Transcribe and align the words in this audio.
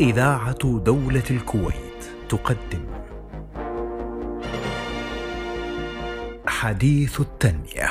إذاعة 0.00 0.78
دولة 0.78 1.22
الكويت 1.30 2.04
تقدم. 2.28 2.86
حديث 6.46 7.20
التنمية. 7.20 7.90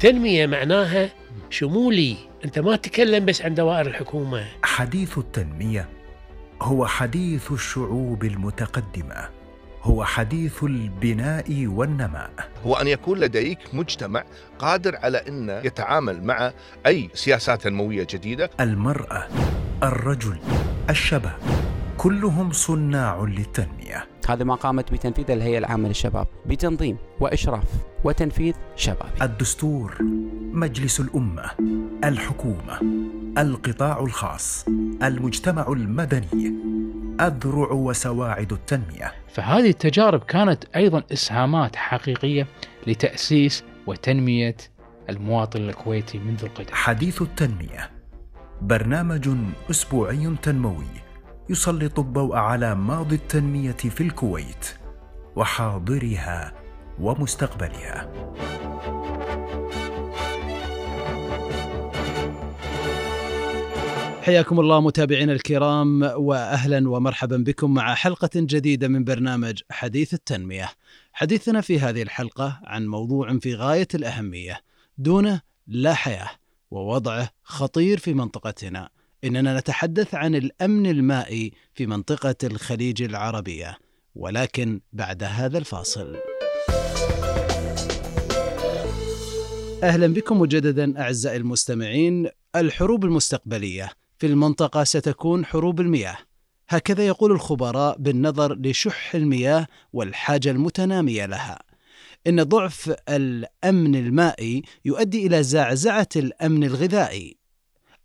تنمية 0.00 0.46
معناها 0.46 1.10
شمولي. 1.50 2.16
أنت 2.44 2.58
ما 2.58 2.76
تتكلم 2.76 3.24
بس 3.24 3.42
عن 3.42 3.54
دوائر 3.54 3.86
الحكومة. 3.86 4.44
حديث 4.62 5.18
التنمية 5.18 5.88
هو 6.62 6.86
حديث 6.86 7.52
الشعوب 7.52 8.24
المتقدمة. 8.24 9.28
هو 9.82 10.04
حديث 10.04 10.64
البناء 10.64 11.66
والنماء. 11.66 12.30
هو 12.66 12.74
أن 12.74 12.86
يكون 12.86 13.18
لديك 13.20 13.58
مجتمع 13.72 14.24
قادر 14.58 14.96
على 14.96 15.18
أن 15.18 15.60
يتعامل 15.64 16.24
مع 16.24 16.52
أي 16.86 17.10
سياسات 17.14 17.62
تنموية 17.62 18.06
جديدة. 18.10 18.50
المرأة 18.60 19.28
الرجل 19.82 20.38
الشباب 20.90 21.38
كلهم 21.96 22.52
صناع 22.52 23.24
للتنمية. 23.24 24.06
هذا 24.28 24.44
ما 24.44 24.54
قامت 24.54 24.92
بتنفيذه 24.92 25.32
الهيئة 25.32 25.58
العامة 25.58 25.88
للشباب 25.88 26.26
بتنظيم 26.46 26.96
وإشراف 27.20 27.64
وتنفيذ 28.04 28.54
شبابي 28.76 29.22
الدستور 29.22 29.96
مجلس 30.52 31.00
الأمة 31.00 31.50
الحكومة 32.04 32.80
القطاع 33.38 34.00
الخاص 34.00 34.66
المجتمع 35.02 35.66
المدني 35.68 36.54
أذرع 37.20 37.72
وسواعد 37.72 38.52
التنمية. 38.52 39.12
فهذه 39.34 39.70
التجارب 39.70 40.20
كانت 40.20 40.64
أيضا 40.76 41.02
إسهامات 41.12 41.76
حقيقية 41.76 42.46
لتأسيس 42.86 43.64
وتنمية 43.86 44.56
المواطن 45.10 45.60
الكويتي 45.60 46.18
منذ 46.18 46.44
القدم. 46.44 46.74
حديث 46.74 47.22
التنمية 47.22 47.95
برنامج 48.62 49.28
أسبوعي 49.70 50.36
تنموي 50.42 51.06
يسلط 51.50 51.98
الضوء 51.98 52.36
على 52.36 52.74
ماضي 52.74 53.14
التنمية 53.14 53.72
في 53.72 54.00
الكويت 54.00 54.66
وحاضرها 55.36 56.52
ومستقبلها 57.00 58.10
حياكم 64.22 64.60
الله 64.60 64.80
متابعينا 64.80 65.32
الكرام 65.32 66.02
واهلا 66.02 66.90
ومرحبا 66.90 67.36
بكم 67.36 67.74
مع 67.74 67.94
حلقة 67.94 68.30
جديدة 68.34 68.88
من 68.88 69.04
برنامج 69.04 69.60
حديث 69.70 70.14
التنمية. 70.14 70.70
حديثنا 71.12 71.60
في 71.60 71.80
هذه 71.80 72.02
الحلقة 72.02 72.60
عن 72.64 72.86
موضوع 72.86 73.38
في 73.38 73.54
غاية 73.54 73.88
الأهمية 73.94 74.60
دونه 74.98 75.40
لا 75.66 75.94
حياة 75.94 76.30
ووضعه 76.70 77.30
خطير 77.42 77.98
في 77.98 78.14
منطقتنا. 78.14 78.88
إننا 79.24 79.58
نتحدث 79.58 80.14
عن 80.14 80.34
الأمن 80.34 80.86
المائي 80.86 81.52
في 81.74 81.86
منطقة 81.86 82.34
الخليج 82.44 83.02
العربية 83.02 83.78
ولكن 84.14 84.80
بعد 84.92 85.22
هذا 85.22 85.58
الفاصل. 85.58 86.16
أهلا 89.82 90.06
بكم 90.06 90.40
مجددا 90.40 91.00
أعزائي 91.00 91.36
المستمعين. 91.36 92.28
الحروب 92.56 93.04
المستقبلية 93.04 93.90
في 94.18 94.26
المنطقة 94.26 94.84
ستكون 94.84 95.44
حروب 95.44 95.80
المياه. 95.80 96.16
هكذا 96.68 97.06
يقول 97.06 97.32
الخبراء 97.32 97.96
بالنظر 97.98 98.54
لشح 98.54 99.14
المياه 99.14 99.66
والحاجة 99.92 100.50
المتنامية 100.50 101.26
لها. 101.26 101.58
إن 102.26 102.42
ضعف 102.42 102.94
الأمن 103.08 103.94
المائي 103.94 104.62
يؤدي 104.84 105.26
إلى 105.26 105.42
زعزعة 105.42 106.08
الأمن 106.16 106.64
الغذائي. 106.64 107.36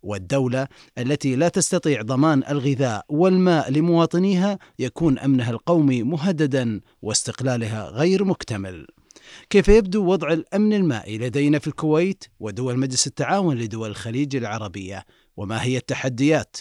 والدولة 0.02 0.68
التي 0.98 1.36
لا 1.36 1.48
تستطيع 1.48 2.02
ضمان 2.02 2.42
الغذاء 2.50 3.04
والماء 3.08 3.70
لمواطنيها 3.70 4.58
يكون 4.78 5.18
أمنها 5.18 5.50
القومي 5.50 6.02
مهددا 6.02 6.80
واستقلالها 7.02 7.88
غير 7.88 8.24
مكتمل. 8.24 8.86
كيف 9.50 9.68
يبدو 9.68 10.04
وضع 10.04 10.32
الأمن 10.32 10.72
المائي 10.72 11.18
لدينا 11.18 11.58
في 11.58 11.66
الكويت 11.66 12.24
ودول 12.40 12.78
مجلس 12.78 13.06
التعاون 13.06 13.56
لدول 13.56 13.90
الخليج 13.90 14.36
العربية 14.36 15.04
وما 15.36 15.62
هي 15.62 15.76
التحديات 15.76 16.56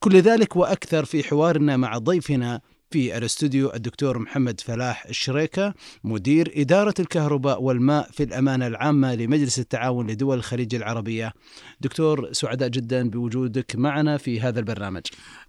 كل 0.00 0.20
ذلك 0.20 0.56
وأكثر 0.56 1.04
في 1.04 1.24
حوارنا 1.24 1.76
مع 1.76 1.98
ضيفنا 1.98 2.60
في 2.90 3.18
الاستوديو 3.18 3.74
الدكتور 3.74 4.18
محمد 4.18 4.60
فلاح 4.60 5.06
الشريكه 5.06 5.74
مدير 6.04 6.52
إدارة 6.56 6.94
الكهرباء 7.00 7.62
والماء 7.62 8.10
في 8.12 8.22
الأمانة 8.22 8.66
العامة 8.66 9.14
لمجلس 9.14 9.58
التعاون 9.58 10.10
لدول 10.10 10.38
الخليج 10.38 10.74
العربية. 10.74 11.32
دكتور 11.80 12.32
سعداء 12.32 12.68
جدا 12.68 13.10
بوجودك 13.10 13.76
معنا 13.76 14.16
في 14.16 14.40
هذا 14.40 14.60
البرنامج. 14.60 15.02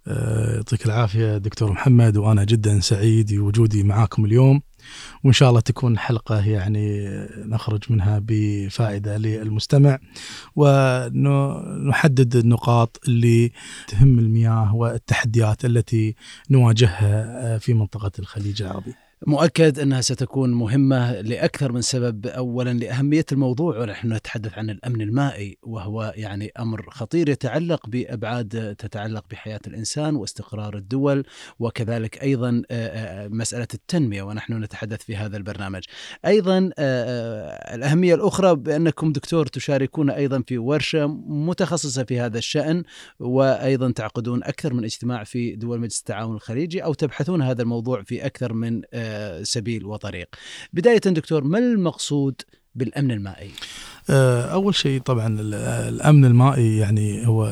يعطيك 0.06 0.86
العافية 0.86 1.38
دكتور 1.38 1.72
محمد 1.72 2.16
وأنا 2.16 2.44
جدا 2.44 2.80
سعيد 2.80 3.34
بوجودي 3.34 3.82
معاكم 3.82 4.24
اليوم 4.24 4.62
وإن 5.24 5.32
شاء 5.32 5.48
الله 5.50 5.60
تكون 5.60 5.98
حلقة 5.98 6.46
يعني 6.48 7.08
نخرج 7.36 7.84
منها 7.90 8.20
بفائدة 8.22 9.16
للمستمع 9.18 9.98
ونحدد 10.56 12.36
النقاط 12.36 13.00
اللي 13.08 13.52
تهم 13.88 14.18
المياه 14.18 14.74
والتحديات 14.74 15.64
التي 15.64 16.14
نواجهها 16.50 17.58
في 17.58 17.74
منطقة 17.74 18.12
الخليج 18.18 18.62
العربي. 18.62 18.94
مؤكد 19.26 19.78
أنها 19.78 20.00
ستكون 20.00 20.50
مهمة 20.52 21.20
لأكثر 21.20 21.72
من 21.72 21.80
سبب، 21.80 22.26
اولا 22.26 22.72
لأهمية 22.72 23.24
الموضوع 23.32 23.78
ونحن 23.78 24.12
نتحدث 24.12 24.58
عن 24.58 24.70
الأمن 24.70 25.00
المائي 25.00 25.58
وهو 25.62 26.12
يعني 26.16 26.52
أمر 26.58 26.90
خطير 26.90 27.28
يتعلق 27.28 27.88
بأبعاد 27.88 28.76
تتعلق 28.78 29.24
بحياة 29.30 29.60
الإنسان 29.66 30.16
واستقرار 30.16 30.76
الدول 30.76 31.24
وكذلك 31.58 32.22
أيضا 32.22 32.62
مسألة 33.30 33.66
التنمية 33.74 34.22
ونحن 34.22 34.62
نتحدث 34.62 35.02
في 35.02 35.16
هذا 35.16 35.36
البرنامج. 35.36 35.82
أيضا 36.26 36.70
الأهمية 37.74 38.14
الأخرى 38.14 38.54
بأنكم 38.54 39.12
دكتور 39.12 39.46
تشاركون 39.46 40.10
أيضا 40.10 40.42
في 40.46 40.58
ورشة 40.58 41.06
متخصصة 41.26 42.04
في 42.04 42.20
هذا 42.20 42.38
الشأن 42.38 42.82
وأيضا 43.18 43.92
تعقدون 43.92 44.44
أكثر 44.44 44.74
من 44.74 44.84
اجتماع 44.84 45.24
في 45.24 45.56
دول 45.56 45.80
مجلس 45.80 45.98
التعاون 45.98 46.34
الخليجي 46.34 46.84
أو 46.84 46.94
تبحثون 46.94 47.42
هذا 47.42 47.62
الموضوع 47.62 48.02
في 48.02 48.26
أكثر 48.26 48.52
من 48.52 48.82
سبيل 49.42 49.84
وطريق. 49.84 50.28
بداية 50.72 50.98
دكتور 50.98 51.44
ما 51.44 51.58
المقصود 51.58 52.34
بالأمن 52.74 53.10
المائي؟ 53.10 53.50
أول 54.10 54.74
شيء 54.74 55.00
طبعا 55.00 55.36
الأمن 55.88 56.24
المائي 56.24 56.76
يعني 56.76 57.26
هو 57.26 57.46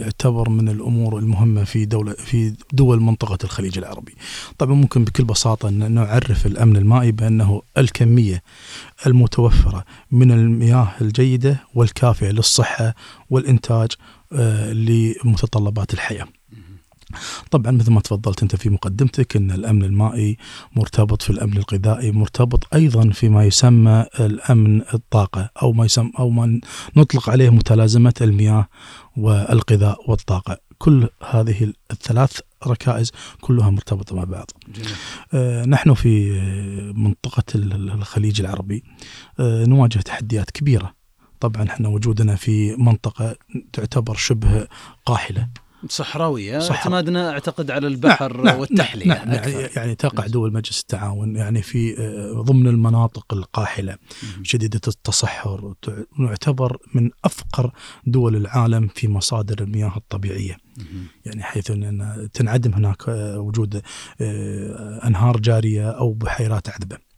يعتبر 0.00 0.48
من 0.48 0.68
الأمور 0.68 1.18
المهمة 1.18 1.64
في 1.64 1.84
دولة 1.84 2.12
في 2.12 2.54
دول 2.72 3.00
منطقة 3.00 3.38
الخليج 3.44 3.78
العربي. 3.78 4.14
طبعا 4.58 4.74
ممكن 4.74 5.04
بكل 5.04 5.24
بساطة 5.24 5.68
أن 5.68 5.92
نعرف 5.92 6.46
الأمن 6.46 6.76
المائي 6.76 7.12
بأنه 7.12 7.62
الكمية 7.78 8.42
المتوفرة 9.06 9.84
من 10.10 10.32
المياه 10.32 10.88
الجيدة 11.00 11.64
والكافية 11.74 12.30
للصحة 12.30 12.94
والإنتاج 13.30 13.90
لمتطلبات 14.72 15.94
الحياة. 15.94 16.26
طبعا 17.50 17.72
مثل 17.72 17.92
ما 17.92 18.00
تفضلت 18.00 18.42
أنت 18.42 18.56
في 18.56 18.70
مقدمتك 18.70 19.36
إن 19.36 19.50
الأمن 19.50 19.84
المائي 19.84 20.36
مرتبط 20.76 21.22
في 21.22 21.30
الأمن 21.30 21.56
الغذائي 21.56 22.12
مرتبط 22.12 22.74
أيضا 22.74 23.10
فيما 23.10 23.44
يسمى 23.44 24.06
الأمن 24.20 24.82
الطاقة 24.94 25.50
أو 25.62 25.72
ما 25.72 25.84
يسمى 25.84 26.10
أو 26.18 26.30
ما 26.30 26.60
نطلق 26.96 27.30
عليه 27.30 27.50
متلازمة 27.50 28.14
المياه 28.20 28.68
والغذاء 29.16 30.10
والطاقة 30.10 30.58
كل 30.78 31.08
هذه 31.30 31.72
الثلاث 31.90 32.40
ركائز 32.66 33.12
كلها 33.40 33.70
مرتبطة 33.70 34.16
مع 34.16 34.24
بعض. 34.24 34.50
جميل. 34.74 34.88
آه 35.34 35.64
نحن 35.64 35.94
في 35.94 36.32
منطقة 36.96 37.42
الخليج 37.54 38.40
العربي 38.40 38.84
آه 39.40 39.64
نواجه 39.64 39.98
تحديات 39.98 40.50
كبيرة. 40.50 40.94
طبعا 41.40 41.62
إحنا 41.62 41.88
وجودنا 41.88 42.34
في 42.34 42.76
منطقة 42.76 43.36
تعتبر 43.72 44.14
شبه 44.14 44.66
قاحلة. 45.06 45.48
صحراوية. 45.88 46.58
صحراء. 46.58 46.78
اعتمادنا 46.78 47.30
أعتقد 47.30 47.70
على 47.70 47.86
البحر 47.86 48.42
نعم 48.42 48.58
والتحلية 48.60 49.06
نعم 49.06 49.28
نعم 49.28 49.50
يعني 49.76 49.94
تقع 49.94 50.26
دول 50.26 50.52
مجلس 50.52 50.80
التعاون 50.80 51.36
يعني 51.36 51.62
في 51.62 51.94
ضمن 52.46 52.66
المناطق 52.66 53.34
القاحلة 53.34 53.96
شديدة 54.42 54.80
التصحر 54.88 55.74
نعتبر 56.18 56.76
من 56.94 57.10
أفقر 57.24 57.72
دول 58.06 58.36
العالم 58.36 58.88
في 58.94 59.08
مصادر 59.08 59.62
المياه 59.62 59.92
الطبيعية. 59.96 60.56
يعني 61.24 61.42
حيث 61.42 61.70
أن 61.70 62.28
تنعدم 62.34 62.74
هناك 62.74 63.08
وجود 63.36 63.82
أنهار 65.06 65.40
جارية 65.40 65.90
أو 65.90 66.12
بحيرات 66.12 66.68
عذبة. 66.68 67.11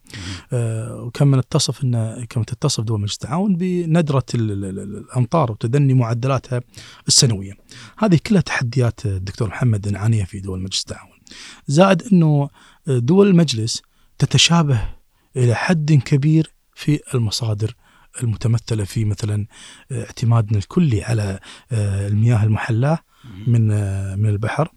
وكما 0.52 1.36
نتصف 1.36 1.84
ان 1.84 2.26
كما 2.28 2.44
تتصف 2.44 2.84
دول 2.84 3.00
مجلس 3.00 3.14
التعاون 3.14 3.56
بندرة 3.56 4.24
الأمطار 4.34 5.52
وتدني 5.52 5.94
معدلاتها 5.94 6.60
السنوية. 7.08 7.52
هذه 7.98 8.18
كلها 8.26 8.40
تحديات 8.40 9.06
الدكتور 9.06 9.48
محمد 9.48 9.88
نعانيها 9.88 10.24
في 10.24 10.40
دول 10.40 10.62
مجلس 10.62 10.80
التعاون. 10.80 11.18
زائد 11.66 12.02
إنه 12.12 12.48
دول 12.86 13.26
المجلس 13.26 13.82
تتشابه 14.18 14.80
إلى 15.36 15.54
حد 15.54 15.92
كبير 15.92 16.54
في 16.74 17.00
المصادر 17.14 17.74
المتمثلة 18.22 18.84
في 18.84 19.04
مثلا 19.04 19.46
اعتمادنا 19.92 20.58
الكلي 20.58 21.04
على 21.04 21.40
المياه 21.72 22.44
المحلاة 22.44 22.98
من 23.46 23.66
من 24.18 24.28
البحر 24.28 24.72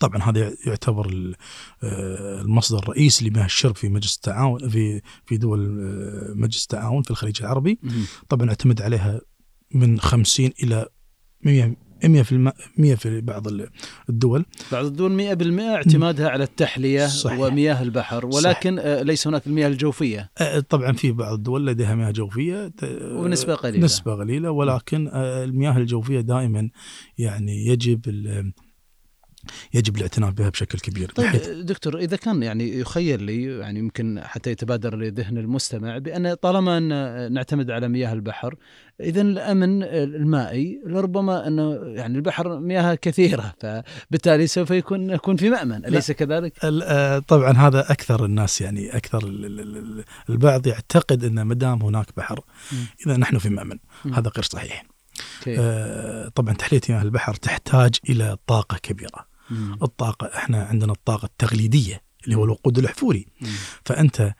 طبعا 0.00 0.22
هذا 0.22 0.52
يعتبر 0.66 1.34
آه، 1.82 2.40
المصدر 2.40 2.78
الرئيسي 2.78 3.28
لمياه 3.28 3.44
الشرب 3.44 3.76
في 3.76 3.88
مجلس 3.88 4.14
التعاون 4.16 4.68
في 4.68 5.00
في 5.26 5.36
دول 5.36 5.80
آه، 5.80 6.32
مجلس 6.34 6.62
التعاون 6.62 7.02
في 7.02 7.10
الخليج 7.10 7.42
العربي. 7.42 7.78
طبعا 8.28 8.48
اعتمد 8.48 8.82
عليها 8.82 9.20
من 9.74 10.00
50 10.00 10.50
إلى 10.62 10.86
100 11.42 11.76
100 12.04 12.22
في 12.22 12.32
الم... 12.32 12.52
100 12.78 12.94
في 12.94 13.20
بعض 13.20 13.48
ال- 13.48 13.68
الدول. 14.08 14.44
بعض 14.72 14.84
الدول 14.84 15.36
100% 15.36 15.60
اعتمادها 15.60 16.28
على 16.28 16.44
التحلية 16.44 17.06
صحيح. 17.06 17.38
ومياه 17.38 17.82
البحر 17.82 18.26
ولكن 18.26 18.78
آه، 18.78 19.02
ليس 19.02 19.26
هناك 19.26 19.46
المياه 19.46 19.68
الجوفية. 19.68 20.30
طبعا 20.68 20.92
في 20.92 21.12
بعض 21.12 21.32
الدول 21.34 21.66
لديها 21.66 21.94
مياه 21.94 22.10
جوفية 22.10 22.72
ونسبة 23.02 23.54
قليلة. 23.54 23.84
نسبة 23.84 24.14
قليلة 24.14 24.50
ولكن 24.50 25.08
المياه 25.14 25.76
الجوفية 25.78 26.20
دائما 26.20 26.70
يعني 27.18 27.66
يجب 27.66 28.00
يجب 29.74 29.96
الاعتناء 29.96 30.30
بها 30.30 30.48
بشكل 30.48 30.78
كبير 30.78 31.10
طيب 31.10 31.26
بحيث- 31.26 31.48
دكتور 31.48 31.98
إذا 31.98 32.16
كان 32.16 32.42
يعني 32.42 32.78
يخيل 32.78 33.22
لي 33.22 33.44
يعني 33.44 33.78
يمكن 33.78 34.20
حتى 34.24 34.50
يتبادر 34.50 34.96
لذهن 34.96 35.38
المستمع 35.38 35.98
بأن 35.98 36.34
طالما 36.34 36.78
أن 36.78 37.32
نعتمد 37.32 37.70
على 37.70 37.88
مياه 37.88 38.12
البحر 38.12 38.54
اذا 39.00 39.20
الأمن 39.22 39.82
المائي 39.82 40.80
لربما 40.86 41.46
انه 41.46 41.74
يعني 41.84 42.16
البحر 42.16 42.58
مياه 42.58 42.94
كثيرة 42.94 43.54
فبالتالي 43.60 44.46
سوف 44.46 44.70
يكون 44.70 45.10
يكون 45.10 45.36
في 45.36 45.50
مأمن 45.50 45.86
أليس 45.86 46.10
كذلك؟ 46.12 46.52
آه، 46.64 47.18
طبعا 47.18 47.52
هذا 47.52 47.92
أكثر 47.92 48.24
الناس 48.24 48.60
يعني 48.60 48.96
أكثر 48.96 49.24
ال- 49.26 49.44
ال- 49.44 49.60
ال- 49.76 50.04
البعض 50.30 50.66
يعتقد 50.66 51.24
أن 51.24 51.42
ما 51.42 51.54
دام 51.54 51.82
هناك 51.82 52.06
بحر. 52.16 52.40
إذا 53.06 53.16
نحن 53.16 53.38
في 53.38 53.48
مأمن. 53.48 53.78
هذا 54.12 54.30
غير 54.36 54.44
صحيح؟ 54.44 54.84
آه، 55.48 56.28
طبعا 56.28 56.54
تحلية 56.54 56.80
مياه 56.88 57.02
البحر 57.02 57.34
تحتاج 57.34 57.94
إلى 58.10 58.36
طاقة 58.46 58.78
كبيرة 58.82 59.26
مم. 59.50 59.78
الطاقة 59.82 60.26
إحنا 60.36 60.62
عندنا 60.62 60.92
الطاقة 60.92 61.26
التقليديه 61.26 62.02
اللي 62.24 62.36
هو 62.36 62.44
الوقود 62.44 62.78
الاحفوري 62.78 63.26
مم. 63.40 63.48
فأنت 63.84 64.34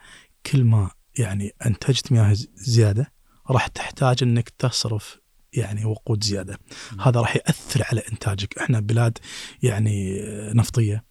كل 0.47 0.65
ما 0.65 0.91
يعني 1.19 1.55
انتجت 1.67 2.13
مياه 2.13 2.37
زيادة 2.55 3.13
راح 3.51 3.67
تحتاج 3.67 4.23
إنك 4.23 4.49
تصرف 4.49 5.19
يعني 5.53 5.85
وقود 5.85 6.25
زيادة. 6.25 6.59
هذا 7.01 7.21
راح 7.21 7.37
يأثر 7.37 7.83
على 7.85 8.03
إنتاجك. 8.13 8.59
إحنا 8.59 8.81
بلاد 8.81 9.19
يعني 9.63 10.21
نفطية 10.55 11.05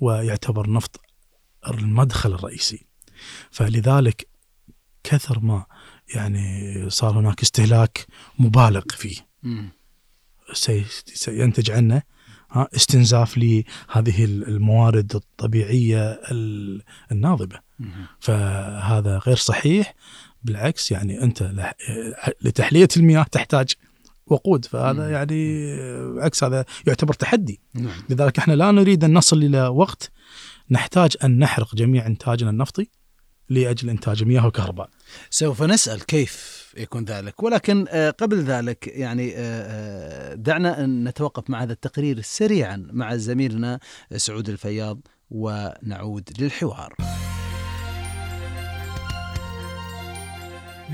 ويعتبر 0.00 0.64
النفط 0.64 1.00
المدخل 1.68 2.32
الرئيسي. 2.34 2.86
فلذلك 3.50 4.28
كثر 5.04 5.38
ما 5.40 5.66
يعني 6.14 6.90
صار 6.90 7.18
هناك 7.18 7.42
استهلاك 7.42 8.06
مبالغ 8.38 8.82
فيه. 8.90 9.28
مم. 9.42 9.68
سي- 10.52 10.84
سينتج 11.14 11.70
عنه 11.70 12.02
استنزاف 12.52 13.38
لهذه 13.38 14.24
الموارد 14.24 15.14
الطبيعية 15.14 16.10
ال- 16.10 16.82
الناضبة. 17.12 17.58
مم. 17.78 17.90
فهذا 18.20 19.18
غير 19.26 19.36
صحيح. 19.36 19.94
بالعكس 20.42 20.90
يعني 20.92 21.22
أنت 21.22 21.50
لتحلية 22.42 22.88
المياه 22.96 23.22
تحتاج 23.22 23.72
وقود. 24.26 24.64
فهذا 24.64 25.06
مم. 25.06 25.12
يعني 25.12 25.72
عكس 26.20 26.44
هذا 26.44 26.64
يعتبر 26.86 27.14
تحدي. 27.14 27.60
نعم. 27.74 28.02
لذلك 28.10 28.38
إحنا 28.38 28.52
لا 28.52 28.70
نريد 28.70 29.04
أن 29.04 29.14
نصل 29.14 29.42
إلى 29.42 29.66
وقت 29.68 30.10
نحتاج 30.70 31.16
أن 31.24 31.38
نحرق 31.38 31.74
جميع 31.74 32.06
إنتاجنا 32.06 32.50
النفطي. 32.50 32.88
لأجل 33.50 33.90
إنتاج 33.90 34.24
مياه 34.24 34.46
وكهرباء. 34.46 34.88
سوف 35.30 35.62
نسأل 35.62 36.06
كيف 36.06 36.58
يكون 36.76 37.04
ذلك 37.04 37.42
ولكن 37.42 37.86
آه، 37.88 38.10
قبل 38.10 38.42
ذلك 38.42 38.86
يعني 38.86 39.32
آه، 39.36 39.38
آه، 39.38 40.34
دعنا 40.34 40.84
أن 40.84 41.04
نتوقف 41.08 41.50
مع 41.50 41.62
هذا 41.62 41.72
التقرير 41.72 42.20
سريعا 42.20 42.88
مع 42.92 43.16
زميلنا 43.16 43.80
سعود 44.16 44.48
الفياض 44.48 45.00
ونعود 45.30 46.30
للحوار 46.38 46.94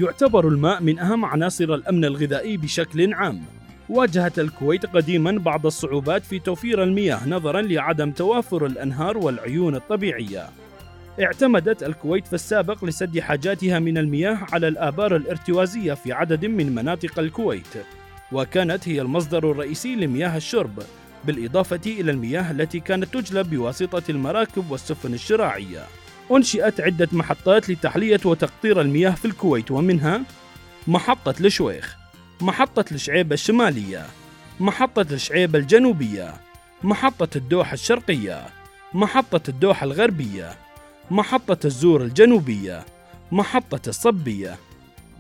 يعتبر 0.01 0.49
الماء 0.49 0.83
من 0.83 0.99
أهم 0.99 1.25
عناصر 1.25 1.75
الأمن 1.75 2.05
الغذائي 2.05 2.57
بشكل 2.57 3.15
عام. 3.15 3.43
واجهت 3.89 4.39
الكويت 4.39 4.87
قديما 4.87 5.39
بعض 5.39 5.67
الصعوبات 5.67 6.25
في 6.25 6.39
توفير 6.39 6.83
المياه 6.83 7.29
نظرا 7.29 7.61
لعدم 7.61 8.11
توافر 8.11 8.67
الأنهار 8.67 9.19
والعيون 9.19 9.75
الطبيعية. 9.75 10.49
اعتمدت 11.21 11.83
الكويت 11.83 12.27
في 12.27 12.33
السابق 12.33 12.85
لسد 12.85 13.19
حاجاتها 13.19 13.79
من 13.79 13.99
المياه 13.99 14.39
على 14.53 14.69
الآبار 14.69 15.17
الارتوازية 15.17 15.95
في 15.95 16.13
عدد 16.13 16.45
من 16.45 16.75
مناطق 16.75 17.19
الكويت، 17.19 17.77
وكانت 18.33 18.89
هي 18.89 19.01
المصدر 19.01 19.51
الرئيسي 19.51 19.97
لمياه 19.97 20.37
الشرب، 20.37 20.83
بالإضافة 21.25 21.81
إلى 21.87 22.11
المياه 22.11 22.51
التي 22.51 22.81
كانت 22.81 23.15
تجلب 23.15 23.51
بواسطة 23.51 24.03
المراكب 24.11 24.71
والسفن 24.71 25.15
الشراعية. 25.15 25.83
أنشئت 26.31 26.81
عدة 26.81 27.09
محطات 27.13 27.71
لتحلية 27.71 28.21
وتقطير 28.25 28.81
المياه 28.81 29.11
في 29.11 29.25
الكويت 29.25 29.71
ومنها 29.71 30.21
محطة 30.87 31.35
الشويخ، 31.41 31.97
محطة 32.41 32.85
الشعيبة 32.93 33.35
الشمالية، 33.35 34.07
محطة 34.61 35.07
الشعيبة 35.15 35.59
الجنوبية، 35.59 36.35
محطة 36.83 37.29
الدوحة 37.37 37.75
الشرقية، 37.75 38.47
محطة 38.95 39.51
الدوحة 39.51 39.85
الغربية، 39.85 40.64
محطة 41.11 41.67
الزور 41.67 42.03
الجنوبية، 42.03 42.85
محطة 43.33 43.89
الصبية. 43.89 44.57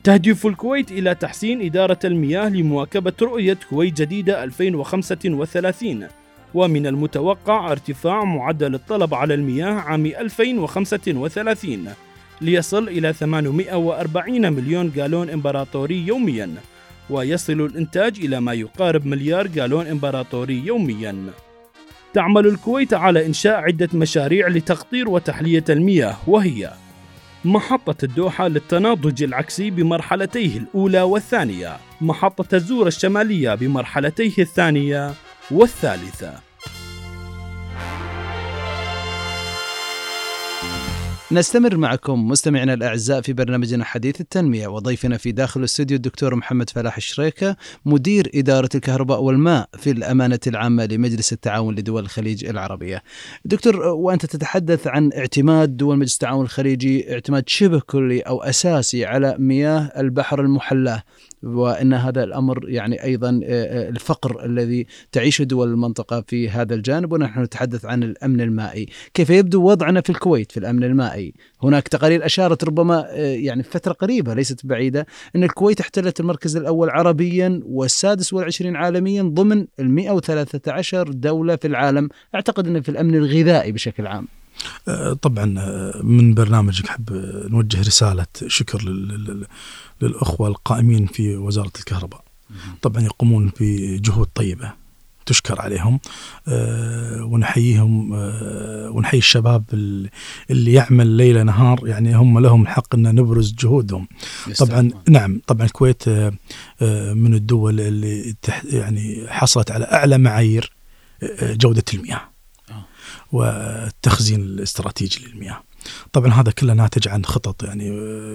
تهدف 0.05 0.47
الكويت 0.47 0.93
إلى 0.93 1.15
تحسين 1.15 1.63
إدارة 1.63 1.99
المياه 2.05 2.49
لمواكبة 2.49 3.13
رؤية 3.23 3.59
كويت 3.71 4.01
جديدة 4.01 4.45
2035 4.45 6.07
ومن 6.55 6.87
المتوقع 6.87 7.73
ارتفاع 7.73 8.25
معدل 8.25 8.75
الطلب 8.75 9.15
على 9.15 9.35
المياه 9.35 9.73
عام 9.73 10.07
2035 10.07 11.89
ليصل 12.41 12.89
إلى 12.89 13.13
840 13.13 14.53
مليون 14.53 14.93
جالون 14.97 15.31
إمبراطوري 15.31 16.07
يومياً 16.07 16.55
ويصل 17.11 17.61
الإنتاج 17.61 18.19
إلى 18.19 18.41
ما 18.41 18.53
يقارب 18.53 19.07
مليار 19.07 19.47
جالون 19.47 19.87
إمبراطوري 19.87 20.67
يومياً 20.67 21.17
تعمل 22.15 22.47
الكويت 22.47 22.95
على 22.95 23.27
إنشاء 23.27 23.55
عدة 23.55 23.89
مشاريع 23.95 24.49
لتقطير 24.49 25.09
وتحلية 25.09 25.65
المياه 25.71 26.17
وهي 26.27 26.73
محطة 27.45 28.05
الدوحة 28.05 28.49
للتناضج 28.49 29.23
العكسي 29.23 29.71
بمرحلتيه 29.71 30.59
الأولى 30.59 31.03
والثانية 31.03 31.77
محطة 32.01 32.55
الزور 32.55 32.87
الشمالية 32.87 33.55
بمرحلتيه 33.55 34.33
الثانية 34.39 35.13
والثالثة. 35.51 36.54
نستمر 41.35 41.77
معكم 41.77 42.29
مستمعينا 42.29 42.75
الأعزاء 42.75 43.21
في 43.21 43.33
برنامجنا 43.33 43.85
حديث 43.85 44.21
التنمية 44.21 44.67
وضيفنا 44.69 45.17
في 45.17 45.33
داخل 45.33 45.61
الاستوديو 45.61 45.97
الدكتور 45.97 46.35
محمد 46.35 46.71
فلاح 46.71 46.97
الشريكه 46.97 47.57
مدير 47.85 48.31
إدارة 48.35 48.69
الكهرباء 48.75 49.23
والماء 49.23 49.69
في 49.79 49.91
الأمانة 49.91 50.39
العامة 50.47 50.87
لمجلس 50.87 51.33
التعاون 51.33 51.75
لدول 51.75 52.03
الخليج 52.03 52.45
العربية. 52.45 53.03
دكتور 53.45 53.77
وأنت 53.77 54.27
تتحدث 54.27 54.87
عن 54.87 55.11
اعتماد 55.13 55.77
دول 55.77 55.99
مجلس 55.99 56.15
التعاون 56.15 56.45
الخليجي 56.45 57.15
اعتماد 57.15 57.49
شبه 57.49 57.81
كلي 57.81 58.21
أو 58.21 58.43
أساسي 58.43 59.05
على 59.05 59.37
مياه 59.39 59.93
البحر 59.97 60.41
المحلاه 60.41 61.03
وإن 61.45 61.95
هذا 61.95 62.25
الأمر 62.25 62.69
يعني 62.69 63.05
أيضا 63.05 63.41
آه، 63.45 63.65
آه، 63.65 63.89
الفقر 63.89 64.45
الذي 64.45 64.87
تعيشه 65.13 65.43
دول 65.43 65.69
المنطقة 65.69 66.25
في 66.27 66.49
هذا 66.49 66.75
الجانب 66.75 67.13
ونحن 67.13 67.43
نتحدث 67.43 67.85
عن 67.85 68.03
الأمن 68.03 68.41
المائي، 68.41 68.89
كيف 69.15 69.31
يبدو 69.31 69.63
وضعنا 69.63 70.01
في 70.01 70.11
الكويت 70.11 70.53
في 70.53 70.61
الأمن 70.61 70.85
المائي؟ 70.85 71.35
هناك 71.63 71.89
تقارير 71.89 72.27
أشارت 72.27 72.65
ربما 72.65 73.07
آه، 73.11 73.17
يعني 73.17 73.63
فترة 73.63 73.93
قريبة 73.93 74.35
ليست 74.35 74.67
بعيدة 74.67 75.07
إن 75.37 75.45
الكويت 75.45 75.81
احتلت 75.81 76.21
المركز 76.21 76.57
الأول 76.57 76.91
عربيا 76.91 77.61
والسادس 77.65 78.33
والعشرين 78.33 78.77
عالميا 78.77 79.23
ضمن 79.23 79.67
ال 79.81 79.91
113 79.91 81.09
دولة 81.09 81.57
في 81.57 81.67
العالم، 81.67 82.09
أعتقد 82.35 82.67
إن 82.67 82.81
في 82.81 82.89
الأمن 82.89 83.15
الغذائي 83.15 83.73
بشكل 83.73 84.07
عام. 84.07 84.29
آه، 84.89 85.13
طبعا 85.13 85.55
آه، 85.59 86.01
من 86.03 86.35
برنامجك 86.35 86.89
احب 86.89 87.13
آه، 87.13 87.49
نوجه 87.49 87.81
رسالة 87.81 88.27
شكر 88.47 88.83
لل- 88.83 89.09
لل- 89.25 89.47
للأخوة 90.03 90.49
القائمين 90.49 91.07
في 91.07 91.37
وزارة 91.37 91.73
الكهرباء. 91.79 92.25
طبعا 92.83 93.03
يقومون 93.03 93.53
بجهود 93.61 94.29
طيبة 94.35 94.73
تشكر 95.27 95.61
عليهم 95.61 96.01
ونحييهم 97.23 98.11
ونحيي 98.97 99.19
الشباب 99.19 99.65
ال- 99.73 100.11
اللي 100.51 100.73
يعمل 100.73 101.07
ليل 101.07 101.47
نهار 101.47 101.81
يعني 101.89 102.17
هم 102.17 102.39
لهم 102.39 102.63
الحق 102.63 102.95
أن 102.95 103.15
نبرز 103.15 103.55
جهودهم. 103.59 104.09
طبعا 104.59 104.91
نعم 105.09 105.41
طبعا 105.47 105.67
الكويت 105.67 106.09
من 107.15 107.35
الدول 107.35 107.81
اللي 107.81 108.35
يعني 108.65 109.25
حصلت 109.29 109.71
على 109.71 109.85
أعلى 109.85 110.19
معايير 110.19 110.73
جودة 111.43 111.85
المياه. 111.95 112.21
والتخزين 113.35 114.41
الاستراتيجي 114.41 115.27
للمياه. 115.27 115.63
طبعا 116.13 116.33
هذا 116.33 116.51
كله 116.51 116.73
ناتج 116.75 117.09
عن 117.09 117.25
خطط 117.25 117.63
يعني 117.65 117.87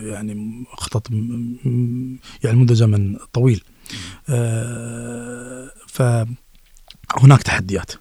يعني 0.10 0.63
خطط 0.77 1.08
يعني 2.44 2.58
منذ 2.60 2.74
زمن 2.74 3.18
طويل. 3.34 3.63
آه، 4.29 5.72
فهناك 5.88 7.44
تحديات 7.44 7.91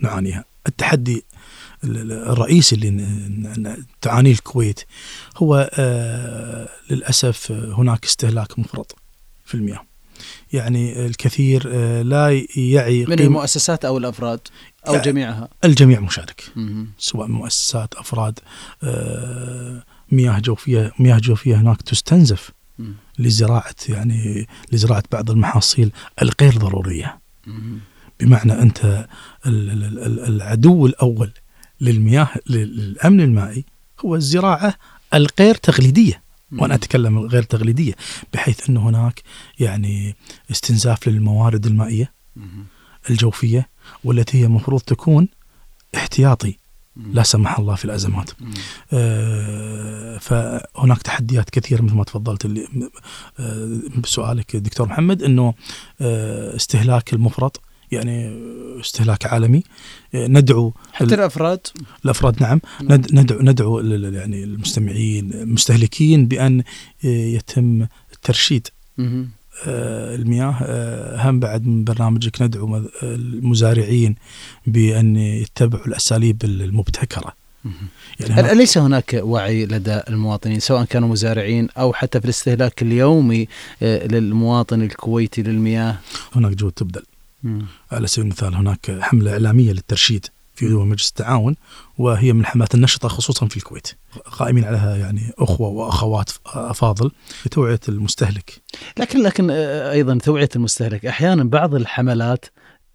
نعانيها 0.00 0.44
التحدي 0.66 1.24
ال- 1.84 1.96
ال- 1.96 2.12
الرئيسي 2.12 2.76
اللي 2.76 3.76
تعانيه 4.00 4.32
الكويت 4.32 4.80
هو 5.36 5.70
آه، 5.74 6.68
للأسف 6.90 7.52
هناك 7.52 8.04
استهلاك 8.04 8.58
مفرط 8.58 8.96
في 9.44 9.54
المياه 9.54 9.84
يعني 10.52 11.06
الكثير 11.06 11.62
آه، 11.72 12.02
لا 12.02 12.46
يعي 12.56 13.04
من 13.04 13.20
المؤسسات 13.20 13.84
أو 13.84 13.98
الأفراد 13.98 14.40
يعني- 14.92 15.04
جميعها 15.04 15.48
الجميع 15.64 16.00
مشارك 16.00 16.44
مهم. 16.56 16.88
سواء 16.98 17.28
مؤسسات 17.28 17.94
أفراد 17.94 18.38
آه، 18.82 19.82
مياه 20.12 20.38
جوفية 20.38 20.92
مياه 20.98 21.18
جوفية 21.18 21.56
هناك 21.60 21.82
تستنزف 21.82 22.50
مم. 22.78 22.94
لزراعة 23.18 23.74
يعني 23.88 24.46
لزراعة 24.72 25.02
بعض 25.12 25.30
المحاصيل 25.30 25.92
الغير 26.22 26.58
ضرورية 26.58 27.18
مهم. 27.46 27.80
بمعنى 28.20 28.52
ال- 29.46 30.24
العدو 30.28 30.86
الأول 30.86 31.30
للمياه 31.80 32.28
للأمن 32.46 33.20
المائي 33.20 33.64
هو 34.04 34.16
الزراعة 34.16 34.74
الغير 35.14 35.54
تقليديه 35.54 36.22
وأنا 36.52 36.74
أتكلم 36.74 37.18
غير 37.18 37.42
تقليديه 37.42 37.92
بحيث 38.32 38.68
انه 38.70 38.88
هناك 38.88 39.22
يعني 39.58 40.16
استنزاف 40.50 41.08
للموارد 41.08 41.66
المائية. 41.66 42.12
الجوفية 43.10 43.68
والتي 44.04 44.40
هي 44.40 44.44
المفروض 44.44 44.80
تكون 44.80 45.28
احتياطي. 45.96 46.56
لا 47.12 47.22
سمح 47.22 47.58
الله 47.58 47.74
في 47.74 47.84
الأزمات. 47.84 48.30
آه، 48.92 50.18
فهناك 50.18 51.02
تحديات 51.02 51.50
كثيره 51.50 51.82
مثل 51.82 51.94
ما 51.94 52.04
تفضلت 52.04 52.44
اللي 52.44 52.68
آه، 53.40 53.80
بسؤالك 54.04 54.56
دكتور 54.56 54.88
محمد 54.88 55.22
إنه 55.22 55.54
آه، 56.00 56.56
استهلاك 56.56 57.12
المفرط 57.12 57.60
يعني 57.90 58.28
استهلاك 58.80 59.26
عالمي. 59.26 59.62
ندعو 60.14 60.72
حتى 60.92 61.14
الأفراد؟ 61.14 61.66
الأفراد 62.04 62.42
نعم. 62.42 62.60
ند- 62.82 63.12
ندعو 63.12 63.40
ندعو 63.40 63.80
يعني 63.80 64.44
المستمعين 64.44 65.32
المستهلكين 65.32 66.26
بأن 66.28 66.62
يتم 67.04 67.86
الترشيد 68.12 68.68
المياه 69.66 70.56
آه، 70.62 71.30
هم 71.30 71.40
بعد 71.40 71.66
من 71.66 71.84
برنامجك 71.84 72.42
ندعو 72.42 72.66
مذ- 72.66 72.88
المزارعين 73.02 74.14
بأن 74.66 75.16
يتبعوا 75.16 75.86
الأساليب 75.86 76.44
المبتكرة 76.44 77.32
مهم. 77.64 77.74
يعني 78.20 78.52
أليس 78.52 78.78
هناك 78.78 79.20
وعي 79.22 79.66
لدى 79.66 80.00
المواطنين 80.08 80.60
سواء 80.60 80.84
كانوا 80.84 81.08
مزارعين 81.08 81.68
أو 81.78 81.92
حتى 81.92 82.18
في 82.18 82.24
الاستهلاك 82.24 82.82
اليومي 82.82 83.48
آه، 83.82 84.06
للمواطن 84.06 84.82
الكويتي 84.82 85.42
للمياه؟ 85.42 85.96
هناك 86.36 86.52
جهود 86.52 86.72
تبذل. 86.72 87.02
على 87.92 88.06
سبيل 88.06 88.24
المثال 88.24 88.54
هناك 88.54 88.98
حملة 89.00 89.32
إعلامية 89.32 89.72
للترشيد 89.72 90.26
في 90.58 90.68
دول 90.68 90.86
مجلس 90.86 91.08
التعاون 91.08 91.56
وهي 91.98 92.32
من 92.32 92.40
الحملات 92.40 92.74
النشطة 92.74 93.08
خصوصا 93.08 93.46
في 93.46 93.56
الكويت. 93.56 93.88
قائمين 94.24 94.64
عليها 94.64 94.96
يعني 94.96 95.32
أخوة 95.38 95.68
وأخوات 95.68 96.30
أفاضل 96.46 97.10
لتوعية 97.46 97.80
المستهلك. 97.88 98.62
لكن 98.98 99.22
لكن 99.22 99.50
آه، 99.50 99.92
أيضا 99.92 100.18
توعية 100.18 100.48
المستهلك. 100.56 101.06
أحيانا 101.06 101.44
بعض 101.44 101.74
الحملات 101.74 102.44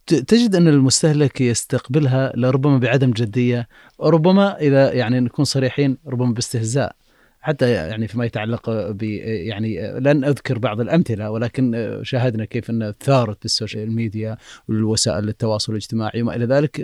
تجد 0.08 0.56
أن 0.56 0.68
المستهلك 0.68 1.42
يستقبلها 1.42 2.34
لربما 2.36 2.78
بعدم 2.78 3.12
جدية 3.12 3.68
وربما 3.98 4.60
إذا 4.60 4.94
يعني 4.94 5.20
نكون 5.20 5.46
صريحين 5.46 5.98
ربما 6.08 6.34
باستهزاء. 6.34 6.96
حتى 7.44 7.72
يعني 7.72 8.08
فيما 8.08 8.26
يتعلق 8.26 8.70
ب 8.70 9.04
يعني 9.04 10.00
لن 10.00 10.24
أذكر 10.24 10.60
بعض 10.60 10.82
الأمثلة 10.82 11.32
ولكن 11.32 12.00
شاهدنا 12.04 12.46
كيف 12.46 12.70
أن 12.70 12.94
ثارت 13.00 13.42
بالسوشيال 13.42 13.92
ميديا 13.92 14.38
والوسائل 14.70 15.30
التواصل 15.30 15.72
الاجتماعي 15.72 16.22
وما 16.22 16.36
إلى 16.36 16.46
ذلك 16.46 16.82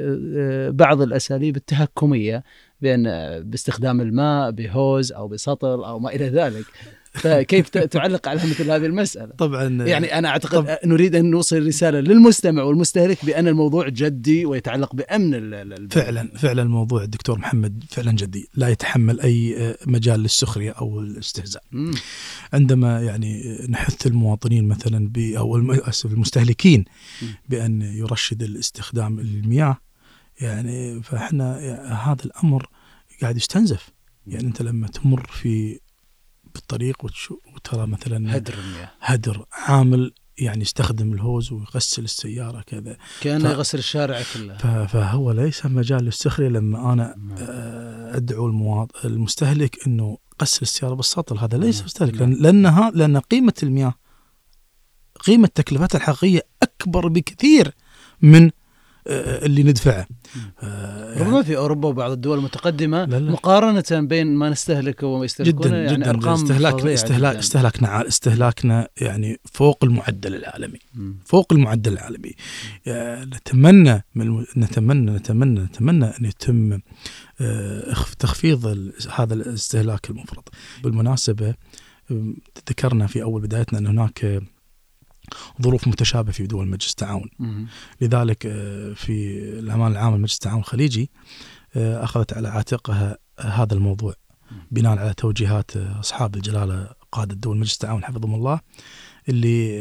بعض 0.75 1.01
الأساليب 1.01 1.55
التهكمية 1.55 2.43
بأن 2.81 3.03
باستخدام 3.43 4.01
الماء 4.01 4.51
بهوز 4.51 5.11
أو 5.11 5.27
بسطل 5.27 5.83
أو 5.83 5.99
ما 5.99 6.09
إلى 6.09 6.29
ذلك. 6.29 6.65
فكيف 7.19 7.69
تعلق 7.69 8.27
على 8.27 8.39
مثل 8.39 8.71
هذه 8.71 8.85
المسألة؟ 8.85 9.33
طبعا 9.37 9.63
يعني 9.87 10.17
أنا 10.17 10.27
أعتقد 10.29 10.77
نريد 10.85 11.15
أن 11.15 11.31
نوصل 11.31 11.67
رسالة 11.67 11.99
للمستمع 11.99 12.63
والمستهلك 12.63 13.25
بأن 13.25 13.47
الموضوع 13.47 13.89
جدي 13.89 14.45
ويتعلق 14.45 14.95
بأمن 14.95 15.33
ال- 15.35 15.53
ال- 15.53 15.73
البلد. 15.73 15.93
فعلا 15.93 16.31
فعلا 16.37 16.61
الموضوع 16.61 17.03
الدكتور 17.03 17.39
محمد 17.39 17.83
فعلا 17.89 18.11
جدي 18.11 18.49
لا 18.55 18.67
يتحمل 18.69 19.19
أي 19.21 19.75
مجال 19.85 20.19
للسخرية 20.19 20.71
أو 20.71 20.99
الاستهزاء 20.99 21.63
مم. 21.71 21.91
عندما 22.53 23.01
يعني 23.01 23.57
نحث 23.69 24.07
المواطنين 24.07 24.67
مثلا 24.67 25.11
أو 25.17 25.71
أسف 25.71 26.11
المستهلكين 26.13 26.85
بأن 27.49 27.81
يرشد 27.81 28.43
الاستخدام 28.43 29.19
المياه 29.19 29.77
يعني 30.41 31.01
فإحنا 31.03 31.59
يعني 31.59 31.93
هذا 31.93 32.23
الأمر 32.25 32.69
قاعد 33.21 33.37
يستنزف 33.37 33.89
يعني 34.27 34.47
أنت 34.47 34.61
لما 34.61 34.87
تمر 34.87 35.27
في 35.33 35.79
بالطريق 36.59 36.97
وترى 37.55 37.87
مثلا 37.87 38.37
هدر 38.37 38.53
المياه. 38.53 38.91
هدر 39.01 39.45
عامل 39.53 40.13
يعني 40.37 40.61
يستخدم 40.61 41.13
الهوز 41.13 41.51
ويغسل 41.51 42.03
السيارة 42.03 42.61
كذا. 42.61 42.97
كأنه 43.21 43.49
ف- 43.49 43.51
يغسل 43.51 43.77
الشارع 43.77 44.21
كله. 44.33 44.57
ف- 44.57 44.67
فهو 44.67 45.31
ليس 45.31 45.65
مجال 45.65 46.03
للسخرية 46.03 46.47
لما 46.47 46.93
أنا 46.93 47.15
آه، 47.39 48.17
أدعو 48.17 48.47
المواط... 48.47 49.05
المستهلك 49.05 49.87
إنه 49.87 50.17
غسل 50.41 50.59
السيارة 50.61 50.93
بالسطل. 50.93 51.37
هذا 51.37 51.57
ليس 51.57 51.75
نعم. 51.77 51.85
مستهلك 51.85 52.13
نعم. 52.21 52.31
لأن 52.33 52.41
لأنها 52.41 52.91
لأن 52.95 53.17
قيمة 53.17 53.53
المياه 53.63 53.93
قيمة 55.25 55.47
تكلفتها 55.55 55.97
الحقيقية 55.97 56.41
أكبر 56.63 57.07
بكثير 57.07 57.71
من 58.21 58.51
اللي 59.09 59.63
ندفعه 59.63 60.07
آه، 60.63 61.13
يعني 61.13 61.21
ربما 61.21 61.43
في 61.43 61.57
أوروبا 61.57 61.87
وبعض 61.87 62.11
الدول 62.11 62.37
المتقدمة 62.37 63.05
لا 63.05 63.19
لا. 63.19 63.31
مقارنة 63.31 64.07
بين 64.07 64.27
ما 64.35 64.49
نستهلكه 64.49 65.07
وما 65.07 65.25
يستهلكونه 65.25 65.67
جدا 65.67 65.77
يعني 65.77 65.97
جدا 65.97 66.09
أرقام 66.09 66.33
استهلاك 66.33 66.85
استهلاك. 66.85 67.35
استهلاكنا 67.35 68.07
استهلاكنا 68.07 68.87
يعني 69.01 69.39
فوق 69.51 69.83
المعدل 69.83 70.35
العالمي 70.35 70.79
مم. 70.93 71.19
فوق 71.25 71.53
المعدل 71.53 71.93
العالمي 71.93 72.31
آه، 72.87 73.23
نتمنى 73.23 74.03
من 74.15 74.45
نتمنى 74.57 75.11
نتمنى 75.11 75.59
نتمنى 75.59 76.05
أن 76.05 76.25
يتم 76.25 76.79
آه، 77.41 77.95
تخفيض 78.19 78.91
هذا 79.15 79.33
الاستهلاك 79.33 80.09
المفرط 80.09 80.49
بالمناسبة 80.83 81.53
ذكرنا 82.69 83.07
في 83.07 83.23
أول 83.23 83.41
بدايتنا 83.41 83.79
أن 83.79 83.87
هناك 83.87 84.25
آه، 84.25 84.41
ظروف 85.61 85.87
متشابهة 85.87 86.31
في 86.31 86.47
دول 86.47 86.67
مجلس 86.67 86.89
التعاون. 86.89 87.29
لذلك 88.01 88.45
آه، 88.45 88.93
في 88.93 89.39
الامان 89.59 89.91
العام 89.91 90.15
لمجلس 90.15 90.33
التعاون 90.33 90.59
الخليجي 90.59 91.11
آه، 91.75 92.03
أخذت 92.03 92.33
على 92.33 92.47
عاتقها 92.47 93.17
هذا 93.39 93.73
الموضوع 93.73 94.13
بناء 94.71 94.97
على 94.97 95.13
توجيهات 95.13 95.77
آه، 95.77 95.99
أصحاب 95.99 96.35
الجلالة 96.35 96.89
قادة 97.11 97.35
دول 97.35 97.57
مجلس 97.57 97.73
التعاون 97.73 98.03
حفظهم 98.03 98.35
الله 98.35 98.59
اللي 99.29 99.75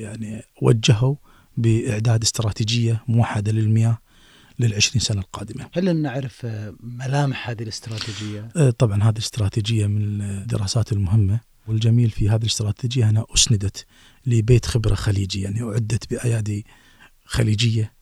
يعني 0.00 0.42
وجهوا 0.62 1.16
بإعداد 1.56 2.22
استراتيجية 2.22 3.04
موحدة 3.08 3.52
للمياه 3.52 3.98
للعشرين 4.58 5.00
سنة 5.00 5.20
القادمة. 5.20 5.68
هل 5.72 5.96
نعرف 5.96 6.46
ملامح 6.80 7.50
هذه 7.50 7.62
الاستراتيجية؟ 7.62 8.48
آه، 8.56 8.70
طبعا 8.70 9.02
هذه 9.02 9.12
الاستراتيجيه 9.12 9.86
من 9.86 10.22
الدراسات 10.22 10.92
المهمة 10.92 11.40
والجميل 11.66 12.10
في 12.10 12.28
هذه 12.28 12.42
الاستراتيجية 12.42 13.08
أنها 13.08 13.26
أسندت 13.34 13.86
لبيت 14.26 14.66
خبرة 14.66 14.94
خليجي 14.94 15.40
يعني 15.40 15.62
أعدت 15.62 16.10
بأيادي 16.10 16.66
خليجية 17.24 17.92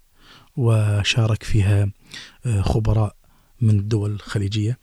وشارك 0.56 1.42
فيها 1.42 1.90
آه، 2.46 2.62
خبراء 2.62 3.16
من 3.60 3.78
الدول 3.78 4.10
الخليجية 4.10 4.78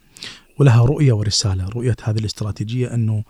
ولها 0.60 0.86
رؤية 0.86 1.14
ورسالة، 1.14 1.70
رؤية 1.70 1.96
هذه 2.04 2.18
الاستراتيجية 2.18 2.94
أنه 2.94 3.24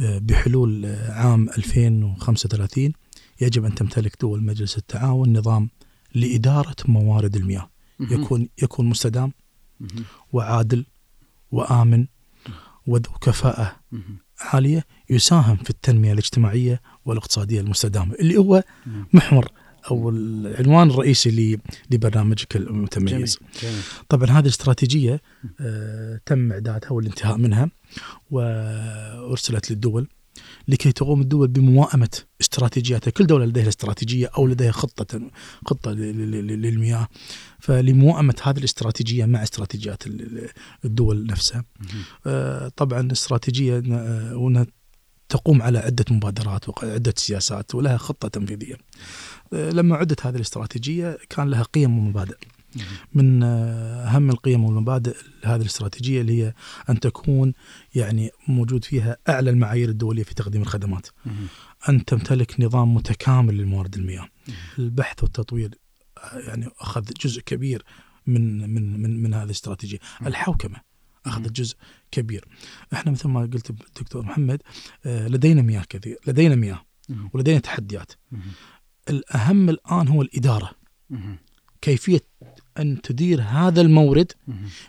آه، 0.00 0.18
بحلول 0.18 0.86
آه، 0.86 1.12
عام 1.12 1.48
2035 1.48 2.92
يجب 3.40 3.64
أن 3.64 3.74
تمتلك 3.74 4.16
دول 4.20 4.42
مجلس 4.42 4.78
التعاون 4.78 5.38
نظام 5.38 5.70
لإدارة 6.14 6.76
موارد 6.88 7.36
المياه،. 7.36 7.70
يكون 8.00 8.48
يكون 8.62 8.86
مستدام. 8.86 9.32
وعادل 10.32 10.84
وآمن 11.52 12.06
وذو 12.86 13.10
كفاءة. 13.20 13.76
مهم. 14.44 14.54
عالية 14.56 14.84
يساهم 15.10 15.56
في 15.56 15.70
التنمية 15.70 16.12
الاجتماعية 16.12 16.80
والاقتصادية 17.04 17.60
المستدامة 17.60 18.14
اللي 18.14 18.36
هو. 18.36 18.62
محور 19.12 19.48
أو 19.90 20.10
العنوان 20.10 20.90
الرئيسي 20.90 21.58
لبرنامجك 21.90 22.56
المتميز 22.56 23.12
جميل. 23.12 23.28
جميل. 23.62 23.82
طبعا 24.08 24.30
هذه 24.30 24.40
الاستراتيجية 24.42 25.20
آه 25.60 26.20
تم 26.26 26.52
إعدادها 26.52 26.92
والانتهاء 26.92 27.36
منها 27.36 27.70
وأرسلت 28.30 29.70
للدول 29.70 30.08
لكي 30.68 30.92
تقوم 30.92 31.20
الدول 31.20 31.48
بموائمة 31.48 32.08
استراتيجياتها. 32.40 33.10
كل 33.10 33.26
دولة 33.26 33.44
لديها 33.44 33.68
استراتيجية 33.68 34.30
أو 34.38 34.46
لديها 34.46 34.72
خطة 34.72 35.20
خطة 35.66 35.90
للمياه. 35.90 37.08
فلموائمة 37.60 38.34
هذه 38.42 38.58
الاستراتيجية 38.58 39.24
مع 39.24 39.42
استراتيجيات 39.42 40.06
ال- 40.06 40.20
ال- 40.20 40.50
الدول 40.84 41.26
نفسها. 41.26 41.64
آه، 42.26 42.68
طبعا 42.76 43.12
استراتيجية 43.12 43.82
آه، 43.92 44.36
وأنها 44.36 44.66
تقوم 45.28 45.62
على 45.62 45.78
عدة 45.78 46.04
مبادرات 46.10 46.68
وعدة 46.68 47.14
سياسات 47.16 47.74
ولها 47.74 47.96
خطة 47.96 48.28
تنفيذية. 48.28 48.74
آه، 49.52 49.70
لما 49.70 49.96
عدت 49.96 50.26
هذه 50.26 50.36
الاستراتيجية 50.36 51.18
كان 51.30 51.50
لها 51.50 51.62
قيم 51.62 51.98
ومبادئ. 51.98 52.36
من 53.14 53.42
آه، 53.42 54.06
أهم 54.06 54.30
القيم 54.30 54.64
والمبادئ 54.64 55.16
هذه 55.44 55.60
الاستراتيجية 55.60 56.20
اللي 56.20 56.42
هي 56.42 56.54
أن 56.90 57.00
تكون 57.00 57.52
يعني 57.94 58.30
موجود 58.48 58.84
فيها 58.84 59.16
أعلى 59.28 59.50
المعايير 59.50 59.88
الدولية 59.88 60.22
في 60.22 60.34
تقديم 60.34 60.62
الخدمات. 60.62 61.08
أن 61.88 62.04
تمتلك 62.04 62.60
نظام 62.60 62.94
متكامل 62.94 63.56
لموارد 63.56 63.94
المياه. 63.94 64.28
البحث 64.78 65.22
والتطوير 65.22 65.70
آه، 66.18 66.38
يعني 66.38 66.68
أخذ 66.80 67.04
جزء 67.20 67.40
كبير 67.40 67.84
من 68.26 68.70
من 68.74 69.02
من 69.02 69.22
من 69.22 69.34
هذه 69.34 69.42
الاستراتيجية، 69.44 69.98
الحوكمة 70.26 70.80
أخذت 71.26 71.52
جزء 71.52 71.76
كبير. 72.10 72.44
إحنا 72.92 73.12
مثل 73.12 73.28
ما 73.28 73.40
قلت 73.40 73.70
الدكتور 73.70 74.24
محمد 74.24 74.62
آه، 75.06 75.28
لدينا 75.28 75.62
مياه 75.62 75.84
كثير، 75.88 76.18
لدينا 76.26 76.54
مياه 76.54 76.84
ولدينا 77.32 77.58
تحديات. 77.58 78.12
الأهم 79.10 79.68
الآن 79.68 80.08
هو 80.08 80.22
الإدارة. 80.22 80.70
كيفية 81.84 82.20
أن 82.78 83.00
تدير 83.02 83.40
هذا 83.42 83.80
المورد 83.80 84.32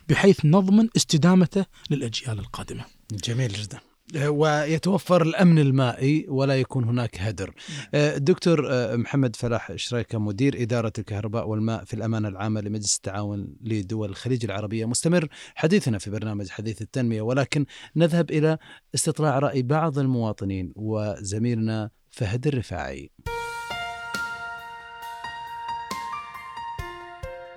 بحيث 0.10 0.46
نضمن 0.46 0.90
استدامته 0.96 1.66
للأجيال 1.90 2.40
القادمة. 2.40 2.86
جميل 3.12 3.54
جدا 3.54 3.80
ويتوفر 4.28 5.22
الأمن 5.22 5.60
المائي 5.60 6.26
ولا 6.30 6.60
يكون 6.60 6.84
هناك 6.84 7.22
هدر. 7.22 7.54
آه، 7.94 8.18
دكتور 8.18 8.68
آه، 8.72 8.96
محمد 8.96 9.36
فلاح 9.36 9.76
شريكه 9.76 10.20
مدير 10.20 10.62
إدارة 10.62 10.94
الكهرباء 11.00 11.48
والماء 11.48 11.84
في 11.84 11.94
الأمانة 11.94 12.28
العامة 12.28 12.62
لمجلس 12.62 12.96
التعاون 12.96 13.56
لدول 13.62 14.10
الخليج 14.10 14.46
العربية 14.46 14.86
مستمر 14.86 15.28
حديثنا 15.56 15.98
في 15.98 16.10
برنامج 16.10 16.50
حديث 16.50 16.82
التنمية 16.82 17.22
ولكن 17.22 17.66
نذهب 17.96 18.32
إلى 18.32 18.58
استطلاع 18.96 19.40
رأي 19.40 19.62
بعض 19.62 20.00
المواطنين 20.00 20.74
وزميلنا 20.76 21.90
فهد 22.10 22.48
الرفاعي. 22.48 23.12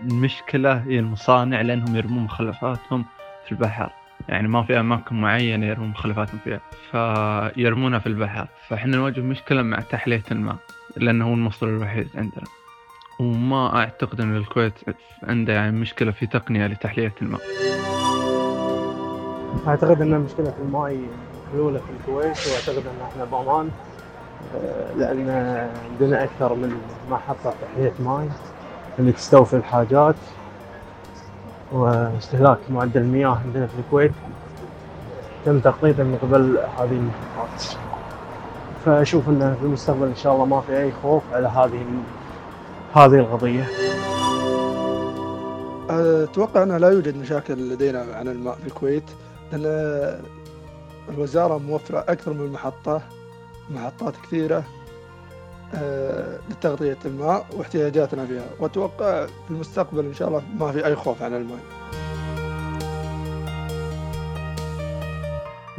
المشكلة 0.01 0.73
هي 0.75 0.99
المصانع 0.99 1.61
لأنهم 1.61 1.97
يرمون 1.97 2.25
مخلفاتهم 2.25 3.05
في 3.47 3.53
البحر. 3.53 3.91
يعني 4.29 4.49
ما 4.49 4.63
في 4.63 4.81
أماكن 4.81 5.21
معينة 5.21 5.67
يرمون 5.67 5.89
مخلفاتهم 5.89 6.39
فيها 6.45 6.61
فيرمونها 6.91 7.99
في 7.99 8.07
البحر. 8.07 8.49
فإحنا 8.69 8.97
نواجه 8.97 9.21
مشكلة 9.21 9.63
مع 9.63 9.81
تحلية 9.81 10.23
الماء 10.33 10.57
لأنه 10.97 11.29
هو 11.29 11.35
المصدر 11.35 11.69
الوحيد 11.69 12.09
عندنا. 12.15 12.45
وما 13.21 13.77
أعتقد 13.77 14.21
أن 14.21 14.37
الكويت 14.37 14.75
عنده 15.23 15.53
يعني 15.53 15.73
مشكلة 15.77 16.11
في 16.11 16.27
تقنية 16.27 16.67
لتحلية 16.67 17.15
الماء. 17.23 17.41
أعتقد 19.67 20.03
إن 20.03 20.21
مشكلة 20.21 20.55
الماي 20.63 21.01
محلوله 21.49 21.79
في 21.79 21.91
الكويت 22.01 22.39
وأعتقد 22.47 22.87
إن 22.87 23.07
إحنا 23.11 23.25
بامان 23.25 23.71
آه، 24.55 24.95
لأن 24.95 25.31
عندنا 25.91 26.25
أكثر 26.25 26.55
من 26.55 26.81
محطة 27.11 27.55
تحلية 27.63 27.93
ماي 28.01 28.29
اللي 28.99 29.13
تستوفي 29.13 29.57
الحاجات 29.57 30.15
واستهلاك 31.73 32.59
معدل 32.71 33.01
المياه 33.01 33.39
عندنا 33.47 33.67
في 33.67 33.73
الكويت 33.79 34.13
تم 35.45 35.61
تخطيطه 35.61 36.03
من 36.03 36.19
قبل 36.23 36.59
هذه 36.79 36.93
المحطات 36.93 37.65
فأشوف 38.85 39.29
ان 39.29 39.57
في 39.61 39.67
المستقبل 39.67 40.07
إن 40.07 40.17
شاء 40.17 40.35
الله 40.35 40.45
ما 40.45 40.61
في 40.61 40.79
أي 40.79 40.93
خوف 41.03 41.23
على 41.33 41.49
هذه 41.49 41.85
هذه 42.95 43.15
القضية. 43.19 43.65
أتوقع 45.91 46.63
أنه 46.63 46.77
لا 46.77 46.89
يوجد 46.89 47.17
مشاكل 47.17 47.55
لدينا 47.55 48.07
عن 48.15 48.29
الماء 48.29 48.55
في 48.55 48.67
الكويت 48.67 49.05
لأن 49.53 49.63
الوزارة 51.09 51.59
موفرة 51.59 51.99
أكثر 51.99 52.33
من 52.33 52.53
محطة 52.53 53.03
محطات 53.71 54.15
كثيرة. 54.23 54.57
آه، 54.57 54.78
لتغطية 56.51 56.99
الماء 57.05 57.47
واحتياجاتنا 57.57 58.27
فيها. 58.27 58.45
وأتوقع 58.61 59.27
في 59.27 59.51
المستقبل 59.51 60.05
إن 60.05 60.15
شاء 60.15 60.29
الله 60.29 60.43
ما 60.59 60.73
في 60.73 60.87
أي 60.87 60.95
خوف 60.97 61.23
عن 61.23 61.35
الماء. 61.35 61.59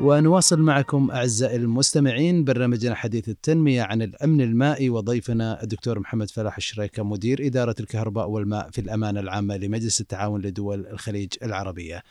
ونواصل 0.01 0.59
معكم 0.59 1.11
أعزائي 1.11 1.55
المستمعين 1.55 2.43
برنامجنا 2.43 2.95
حديث 2.95 3.29
التنمية 3.29 3.81
عن 3.81 4.01
الأمن 4.01 4.41
المائي 4.41 4.89
وضيفنا 4.89 5.63
الدكتور 5.63 5.99
محمد 5.99 6.29
فلاح 6.29 6.57
الشريكة 6.57 7.03
مدير 7.03 7.47
إدارة 7.47 7.75
الكهرباء 7.79 8.29
والماء 8.29 8.69
في 8.69 8.81
الأمانة 8.81 9.19
العامة 9.19 9.57
لمجلس 9.57 10.01
التعاون 10.01 10.41
لدول 10.41 10.87
الخليج 10.87 11.33
العربية. 11.43 12.03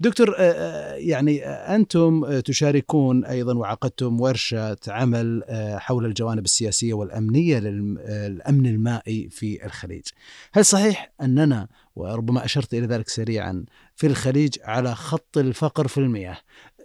دكتور 0.00 0.34
آه، 0.38 0.42
آه، 0.42 0.94
يعني 0.94 1.46
آه، 1.46 1.76
أنتم 1.76 2.40
تشاركون 2.40 3.24
أيضا 3.24 3.54
وعقدتم 3.54 4.20
ورشة 4.20 4.76
عمل 4.88 5.44
حول 5.78 6.06
الجوانب 6.06 6.44
السياسية 6.44 6.94
والأمنية 6.94 7.58
للأمن 7.58 8.66
المائي 8.66 9.28
في 9.30 9.66
الخليج. 9.66 10.04
هل 10.52 10.64
صحيح 10.64 11.12
أننا 11.22 11.68
وربما 11.96 12.44
أشرت 12.44 12.74
إلى 12.74 12.86
ذلك 12.86 13.08
سريعا 13.08 13.64
في 13.96 14.06
الخليج 14.06 14.56
على 14.64 14.94
خط 14.94 15.38
الفقر 15.38 15.88
في 15.88 15.98
المياه 15.98 16.38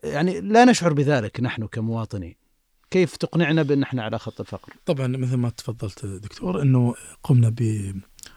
يعني 0.05 0.41
لا 0.41 0.65
نشعر 0.65 0.93
بذلك 0.93 1.39
نحن 1.39 1.67
كمواطنين. 1.67 2.35
كيف 2.91 3.15
تقنعنا 3.15 3.63
بأن 3.63 3.83
إحنا 3.83 4.03
على 4.03 4.19
خط 4.19 4.39
الفقر؟ 4.39 4.73
طبعا 4.85 5.07
مثل 5.07 5.35
ما 5.35 5.49
تفضلت 5.49 6.05
دكتور 6.05 6.61
إنه 6.61 6.95
قمنا 7.23 7.55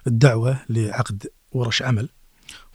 بالدعوة 0.06 0.58
لعقد 0.68 1.26
ورش 1.52 1.82
عمل. 1.82 2.08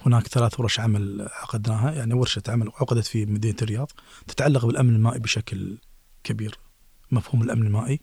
هناك 0.05 0.27
ثلاث 0.27 0.59
ورش 0.59 0.79
عمل 0.79 1.27
عقدناها 1.41 1.91
يعني 1.91 2.13
ورشة 2.13 2.43
عمل 2.47 2.67
عقدت 2.67 3.05
في 3.05 3.25
مدينة 3.25 3.55
الرياض 3.61 3.91
تتعلق 4.27 4.65
بالأمن 4.65 4.95
المائي 4.95 5.19
بشكل 5.19 5.77
كبير 6.23 6.59
مفهوم 7.11 7.41
الأمن 7.41 7.67
المائي. 7.67 7.99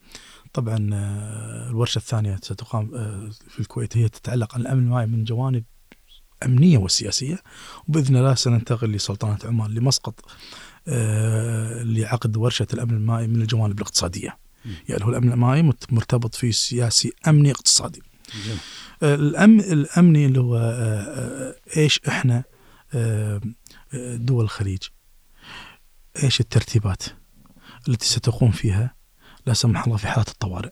طبعا 0.53 0.91
آه، 0.93 1.71
الورشة 1.71 1.99
الثانية 1.99 2.37
ستقام 2.37 2.95
آه، 2.95 3.31
في 3.49 3.61
الكويت 3.61 3.97
هي 3.97 4.09
تتعلق 4.09 4.55
عن 4.55 4.61
الأمن 4.61 4.83
المائي 4.83 5.07
من 5.07 5.25
جوانب 5.25 5.65
أمنية 6.45 6.79
وسياسية. 6.79 7.39
وبإذن 7.89 8.17
الله 8.17 8.35
سننتقل 8.35 8.93
لسلطنة 8.93 9.39
عمان 9.45 9.71
لمسقط. 9.71 10.25
لعقد 11.85 12.37
ورشة 12.37 12.67
الأمن 12.75 12.95
المائي 12.95 13.27
من 13.27 13.43
الجوانب 13.43 13.79
الاقتصادية. 13.79 14.39
يعني 14.89 15.05
هو 15.05 15.11
الأمن 15.11 15.33
المائي 15.33 15.73
مرتبط 15.91 16.35
في 16.35 16.53
سياسي 16.53 17.13
أمني 17.29 17.51
اقتصادي. 17.51 18.03
آه، 19.03 19.15
الامن 19.15 19.61
الأمني 19.61 20.27
اللي 20.27 20.41
هو 20.41 20.57
آه، 20.57 21.55
إيش 21.77 22.01
إحنا 22.09 22.45
دول 24.15 24.45
الخليج 24.45 24.83
إيش 26.23 26.41
الترتيبات 26.41 27.03
التي 27.89 28.07
ستقوم 28.07 28.51
فيها 28.51 28.95
لا 29.47 29.53
سمح 29.53 29.85
الله 29.85 29.97
في 29.97 30.07
حالات 30.07 30.29
الطوارئ 30.29 30.71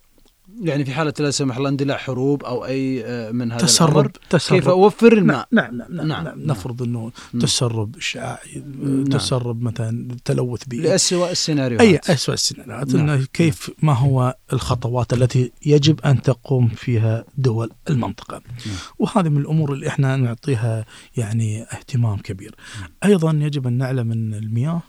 يعني 0.62 0.84
في 0.84 0.92
حالة 0.92 1.14
لا 1.20 1.30
سمح 1.30 1.56
الله 1.56 1.68
اندلاع 1.68 1.96
حروب 1.96 2.44
أو 2.44 2.64
أي 2.64 3.04
آه، 3.04 3.30
من 3.30 3.52
هذا 3.52 3.60
تسرب 3.60 3.90
الأمر 3.90 4.10
تسرب. 4.30 4.58
كيف 4.58 4.68
أوفر 4.68 5.12
الماء 5.12 5.48
نعم 5.52 5.76
نعم 5.76 5.92
نعم, 5.92 6.06
نعم, 6.06 6.24
نعم, 6.24 6.42
نفرض 6.46 6.82
إنه 6.82 7.12
تسرب 7.40 7.96
اشعاعي 7.96 8.62
نعم. 8.82 9.04
تسرب 9.04 9.62
مثلا 9.62 10.16
تلوث 10.24 10.64
بيئي 10.64 10.82
لاسوء 10.82 11.30
السيناريوهات. 11.30 12.10
أي 12.10 12.14
اسوء 12.14 12.34
السيناريوهات. 12.34 12.94
نعم. 12.94 13.10
إنه 13.10 13.26
كيف 13.32 13.70
ما 13.82 13.92
هو 13.92 14.36
الخطوات 14.52 15.12
التي 15.12 15.52
يجب 15.66 16.00
أن 16.00 16.22
تقوم 16.22 16.68
فيها 16.68 17.24
دول 17.36 17.70
المنطقة؟ 17.90 18.42
نعم. 18.66 18.76
وهذه 18.98 19.28
من 19.28 19.40
الأمور 19.40 19.72
اللي 19.72 19.88
إحنا 19.88 20.16
نعطيها 20.16 20.84
يعني 21.16 21.62
اهتمام 21.62 22.18
كبير. 22.18 22.54
نعم. 22.80 22.90
أيضا 23.04 23.30
يجب 23.30 23.66
أن 23.66 23.72
نعلم 23.72 24.12
إن 24.12 24.34
المياه 24.34 24.82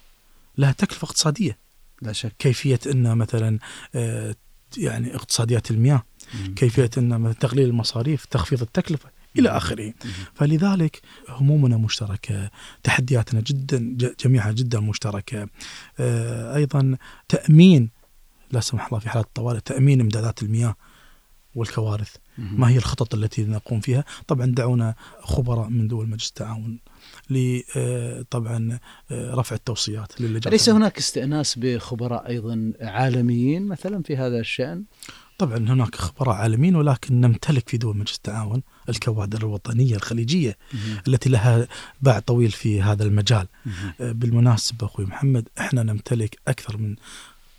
لها 0.58 0.71
تكلفة 0.71 1.05
اقتصادية. 1.05 1.58
لا 2.01 2.12
شك. 2.13 2.36
كيفية 2.39 2.79
إن 2.91 3.17
مثلا 3.17 3.60
آه 3.95 4.36
يعني 4.77 5.15
اقتصاديات 5.15 5.71
المياه 5.71 6.03
مم. 6.34 6.55
كيفية 6.55 6.89
إن 6.97 7.36
تقليل 7.39 7.69
المصاريف 7.69 8.25
تخفيض 8.25 8.62
التكلفة 8.62 9.10
إلى 9.39 9.49
آخره. 9.49 9.93
فلذلك 10.34 11.01
همومنا 11.29 11.77
مشتركة 11.77 12.49
تحدياتنا 12.84 13.41
جدا 13.41 13.97
جميعها 14.23 14.51
جدا 14.51 14.79
مشتركة. 14.79 15.47
آه، 15.99 16.55
أيضا 16.55 16.97
تأمين 17.29 17.89
لا 18.51 18.60
سمح 18.60 18.88
الله 18.88 18.99
في 18.99 19.10
حالات 19.10 19.25
الطوارئ 19.25 19.60
تأمين 19.60 20.01
إمدادات 20.01 20.43
المياه 20.43 20.75
والكوارث. 21.55 22.15
ما 22.38 22.69
هي 22.69 22.77
الخطط 22.77 23.15
التي 23.15 23.43
نقوم 23.43 23.79
فيها؟ 23.79 24.03
طبعا 24.27 24.45
دعونا 24.45 24.95
خبراء 25.21 25.69
من 25.69 25.88
دول 25.88 26.10
مجلس 26.10 26.29
التعاون 26.29 26.79
طبعا 28.31 28.79
آه، 29.11 29.33
رفع 29.35 29.55
التوصيات 29.55 30.21
للجنة 30.21 30.51
ليس 30.51 30.69
هناك 30.69 30.97
استئناس 30.97 31.59
بخبراء 31.59 32.27
أيضا 32.27 32.73
عالميين 32.81 33.67
مثلا 33.67 34.03
في 34.03 34.17
هذا 34.17 34.39
الشأن؟ 34.39 34.83
طبعا 35.37 35.57
هناك 35.57 35.95
خبراء 35.95 36.35
عالميين 36.35 36.75
ولكن 36.75 37.21
نمتلك 37.21 37.69
في 37.69 37.77
دول 37.77 37.97
مجلس 37.97 38.15
التعاون 38.15 38.63
الكوادر 38.89 39.39
الوطنية 39.39 39.95
الخليجية 39.95 40.57
مم. 40.73 40.79
التي 41.07 41.29
لها 41.29 41.67
باع 42.01 42.19
طويل 42.19 42.51
في 42.51 42.81
هذا 42.81 43.03
المجال 43.03 43.47
مم. 43.65 43.73
آه، 44.01 44.11
بالمناسبة 44.11 44.85
أخوي 44.85 45.05
محمد 45.05 45.49
إحنا 45.59 45.83
نمتلك 45.83 46.39
أكثر 46.47 46.77
من 46.77 46.95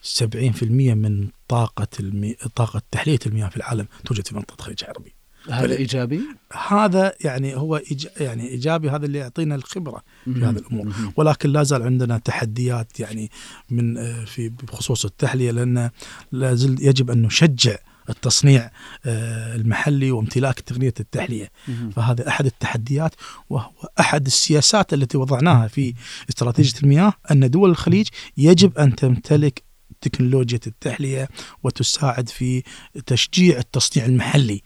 70% 0.03 0.95
من 0.95 1.29
طاقة 1.49 1.89
المي... 2.01 2.37
طاقة 2.55 2.83
تحلية 2.91 3.19
المياه 3.27 3.49
في 3.49 3.57
العالم 3.57 3.87
توجد 4.05 4.27
في 4.27 4.35
منطقة 4.35 4.55
الخليج 4.59 4.85
العربي 4.85 5.15
هذا 5.49 5.77
إيجابي؟ 5.77 6.21
هذا 6.69 7.15
يعني 7.21 7.57
هو 7.57 7.77
إيج... 7.77 8.07
يعني 8.21 8.49
إيجابي 8.49 8.91
هذا 8.91 9.07
اللي 9.07 9.19
يعطينا 9.19 9.55
الخبرة 9.55 10.03
في 10.25 10.45
هذه 10.45 10.51
الأمور. 10.51 10.95
ولكن 11.17 11.51
لا 11.51 11.63
زال 11.63 11.83
عندنا 11.83 12.19
تحديات 12.19 13.01
يعني 13.01 13.31
من 13.71 13.99
آه، 13.99 14.25
في 14.25 14.49
بخصوص 14.49 15.05
التحلية 15.05 15.51
لأن 15.51 15.91
لا 16.33 16.55
زل 16.55 16.77
يجب 16.83 17.11
أن 17.11 17.23
نشجع 17.23 17.77
التصنيع 18.11 18.71
آه، 19.07 19.57
المحلي 19.57 20.11
وامتلاك 20.11 20.61
تقنية 20.61 20.95
التحلية. 21.01 21.51
فهذا 21.93 22.29
أحد 22.29 22.47
التحديات 22.47 23.15
وهو 23.51 23.71
أحد 24.01 24.27
السياسات 24.27 24.95
التي 24.95 25.19
وضعناها 25.19 25.69
في 25.69 25.95
استراتيجية 26.29 26.79
المياه 26.83 27.13
أن 27.31 27.51
دول 27.51 27.71
الخليج 27.71 28.09
يجب 28.37 28.79
أن 28.79 28.97
تمتلك 28.97 29.63
تكنولوجيا 30.01 30.61
التحلية 30.67 31.29
وتساعد 31.63 32.29
في 32.29 32.63
تشجيع 33.07 33.59
التصنيع 33.59 34.07
المحلي. 34.07 34.63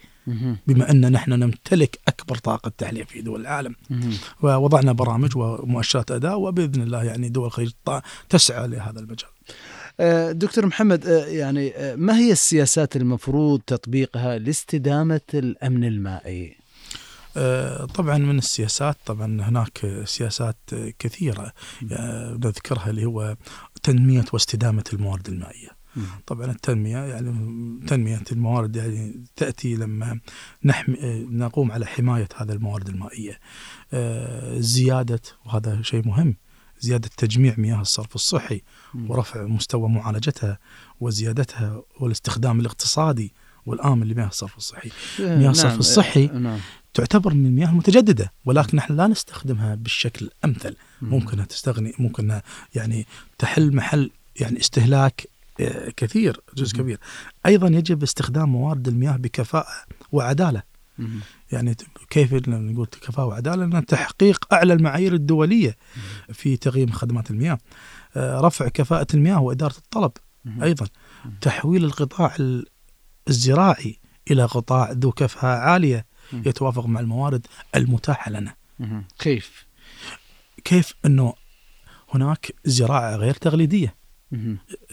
بما 0.66 0.90
أن 0.90 1.12
نحن 1.12 1.32
نمتلك 1.32 1.98
أكبر 2.08 2.36
طاقة 2.36 2.72
تحليه 2.78 3.04
في 3.04 3.22
دول 3.22 3.40
العالم 3.40 3.74
ووضعنا 4.42 4.92
برامج 4.92 5.36
ومؤشرات 5.36 6.10
أداء 6.10 6.38
وبإذن 6.38 6.82
الله 6.82 7.04
يعني 7.04 7.28
دول 7.28 7.46
الخليج 7.46 7.72
تسعى 8.28 8.68
لهذا 8.68 9.00
المجال. 9.00 9.30
آه، 10.00 10.32
دكتور 10.32 10.66
محمد 10.66 11.06
آه، 11.06 11.26
يعني 11.26 11.76
آه، 11.76 11.94
ما 11.96 12.18
هي 12.18 12.32
السياسات 12.32 12.96
المفروض 12.96 13.60
تطبيقها 13.66 14.38
لاستدامة 14.38 15.20
الأمن 15.34 15.84
المائي؟ 15.84 16.56
طبعا 17.94 18.18
من 18.18 18.38
السياسات 18.38 18.96
طبعا 19.06 19.42
هناك 19.42 20.02
سياسات 20.04 20.56
كثيرة 20.98 21.52
نذكرها 22.44 22.90
اللي 22.90 23.04
هو 23.04 23.36
تنمية 23.82 24.24
واستدامة 24.32 24.84
الموارد 24.92 25.28
المائية. 25.28 25.68
طبعا 26.26 26.50
التنمية 26.50 26.98
يعني 26.98 27.30
تنمية 27.86 28.22
الموارد 28.32 28.76
يعني 28.76 29.24
تأتي 29.36 29.74
لما 29.74 30.20
نحمي 30.64 30.96
نقوم 31.30 31.72
على 31.72 31.86
حماية 31.86 32.28
هذا 32.36 32.52
الموارد 32.52 32.88
المائية. 32.88 33.38
زيادة 34.60 35.20
وهذا 35.44 35.82
شيء 35.82 36.08
مهم 36.08 36.36
زيادة 36.80 37.10
تجميع 37.16 37.54
مياه 37.58 37.80
الصرف 37.80 38.14
الصحي 38.14 38.62
ورفع 39.08 39.42
مستوى 39.42 39.88
معالجتها 39.88 40.58
وزيادتها 41.00 41.82
والاستخدام 42.00 42.60
الاقتصادي 42.60 43.32
والآمن 43.66 44.06
لمياه 44.08 44.26
الصرف 44.26 44.56
الصحي. 44.56 44.90
إيه، 45.20 45.36
مياه 45.36 45.50
الصرف 45.50 45.70
نعم، 45.70 45.78
الصحي 45.78 46.20
إيه، 46.20 46.32
نعم. 46.32 46.58
تعتبر 46.94 47.34
من 47.34 47.46
المياه 47.46 47.68
المتجددة 47.68 48.32
ولكن 48.44 48.76
نحن 48.76 48.96
لا 48.96 49.06
نستخدمها 49.06 49.74
بالشكل 49.74 50.26
الأمثل 50.26 50.76
ممكن 51.02 51.46
تستغني 51.46 51.92
ممكن 51.98 52.40
يعني 52.74 53.06
تحل 53.38 53.76
محل 53.76 54.10
يعني 54.40 54.60
استهلاك 54.60 55.26
آه، 55.26 55.33
كثير 55.96 56.40
جزء 56.56 56.76
كبير. 56.76 56.98
أيضا 57.46 57.68
يجب 57.68 58.02
استخدام 58.02 58.48
موارد 58.48 58.88
المياه 58.88 59.16
بكفاءة 59.16 59.66
وعدالة. 60.12 60.62
يعني 61.52 61.76
كيف 62.10 62.48
نقول 62.48 62.86
كفاءة 62.86 63.26
وعدالة؟ 63.26 63.66
لأن 63.66 63.86
تحقيق 63.86 64.54
أعلى 64.54 64.72
المعايير 64.72 65.14
الدولية 65.14 65.76
في 66.32 66.56
تقييم 66.56 66.90
خدمات 66.90 67.30
المياه. 67.30 67.58
آه، 68.16 68.40
رفع 68.40 68.68
كفاءة 68.68 69.06
المياه 69.14 69.40
وإدارة 69.40 69.76
الطلب 69.76 70.12
أيضا. 70.62 70.86
تحويل 71.40 71.84
القطاع 71.84 72.36
الزراعي 73.28 73.98
إلى 74.30 74.44
قطاع 74.44 74.90
ذو 74.92 75.12
كفاءة 75.12 75.58
عالية 75.58 76.06
يتوافق 76.32 76.86
مع 76.86 77.00
الموارد 77.00 77.46
المتاحة 77.76 78.30
لنا. 78.30 78.54
كيف؟ 79.18 79.66
كيف 80.64 80.94
أنه 81.06 81.34
هناك 82.14 82.54
زراعة 82.64 83.16
غير 83.16 83.34
تقليدية 83.34 83.94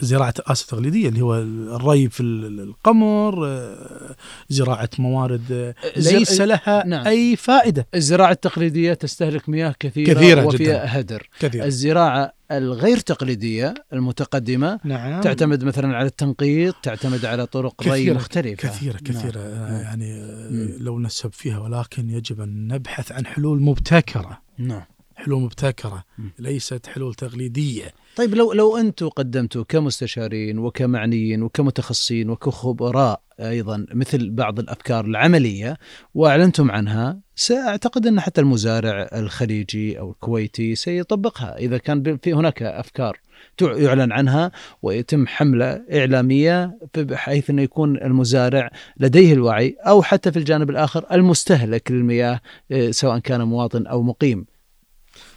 زراعة 0.00 0.34
آسف 0.38 0.66
تقليدية 0.66 1.08
اللي 1.08 1.20
هو 1.22 1.34
الري 1.38 2.08
في 2.08 2.22
القمر 2.22 3.46
آه، 3.46 4.16
زراعة 4.48 4.88
موارد 4.98 5.52
آه، 5.52 5.74
ليس 5.96 6.40
لها 6.40 6.86
نعم. 6.86 7.06
أي 7.06 7.36
فائدة 7.36 7.86
الزراعة 7.94 8.30
التقليدية 8.30 8.94
تستهلك 8.94 9.48
مياه 9.48 9.74
كثيرة, 9.80 10.14
كثيرة 10.14 10.46
وفيها 10.46 10.58
جدا. 10.58 11.00
هدر 11.00 11.28
كثيرة. 11.40 11.64
الزراعة 11.64 12.32
الغير 12.50 12.98
تقليدية 12.98 13.74
المتقدمة 13.92 14.80
نعم. 14.84 15.20
تعتمد 15.20 15.64
مثلا 15.64 15.96
على 15.96 16.06
التنقيط 16.06 16.74
تعتمد 16.82 17.24
على 17.24 17.46
طرق 17.46 17.88
ري 17.88 18.10
مختلفة 18.10 18.68
كثيرة 18.68 18.96
كثيرة 18.96 19.38
نعم. 19.38 19.72
نعم. 19.72 19.82
يعني 19.82 20.20
نعم. 20.50 20.76
لو 20.78 21.00
نسب 21.00 21.32
فيها 21.32 21.58
ولكن 21.58 22.10
يجب 22.10 22.40
أن 22.40 22.68
نبحث 22.68 23.12
عن 23.12 23.26
حلول 23.26 23.62
مبتكرة 23.62 24.42
نعم 24.58 24.82
حلول 25.22 25.42
مبتكرة 25.42 26.04
ليست 26.38 26.86
حلول 26.86 27.14
تقليدية. 27.14 27.94
طيب 28.16 28.34
لو 28.34 28.52
لو 28.52 28.76
أنتم 28.76 29.08
قدمتوا 29.08 29.64
كمستشارين 29.68 30.58
وكمعنيين 30.58 31.42
وكمتخصصين 31.42 32.30
وكخبراء 32.30 33.22
أيضا 33.40 33.86
مثل 33.94 34.30
بعض 34.30 34.58
الأفكار 34.58 35.04
العملية 35.04 35.78
وأعلنتم 36.14 36.70
عنها 36.70 37.20
سأعتقد 37.36 38.06
أن 38.06 38.20
حتى 38.20 38.40
المزارع 38.40 39.08
الخليجي 39.12 39.98
أو 39.98 40.10
الكويتي 40.10 40.74
سيطبقها. 40.74 41.58
إذا 41.58 41.78
كان 41.78 42.18
في 42.22 42.32
هناك 42.32 42.62
أفكار 42.62 43.18
يعلن 43.60 44.12
عنها 44.12 44.52
ويتم 44.82 45.26
حملة 45.26 45.82
إعلامية 45.92 46.78
بحيث 46.96 47.50
انه 47.50 47.62
يكون 47.62 47.96
المزارع 47.96 48.70
لديه 48.96 49.32
الوعي 49.32 49.76
أو 49.80 50.02
حتى 50.02 50.32
في 50.32 50.38
الجانب 50.38 50.70
الآخر 50.70 51.04
المستهلك 51.12 51.90
للمياه 51.90 52.40
إيه، 52.70 52.90
سواء 52.90 53.18
كان 53.18 53.42
مواطن 53.42 53.86
أو 53.86 54.02
مقيم. 54.02 54.51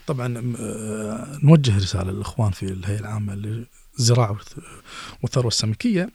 طبعا 0.08 0.56
آه، 0.60 1.40
نوجه 1.44 1.78
رسالة 1.78 2.12
للإخوان 2.12 2.52
في 2.52 2.64
الهيئة 2.64 3.00
العامة 3.00 3.36
للزراعة 3.36 4.38
والثروة 5.24 5.48
السمكية 5.48 6.10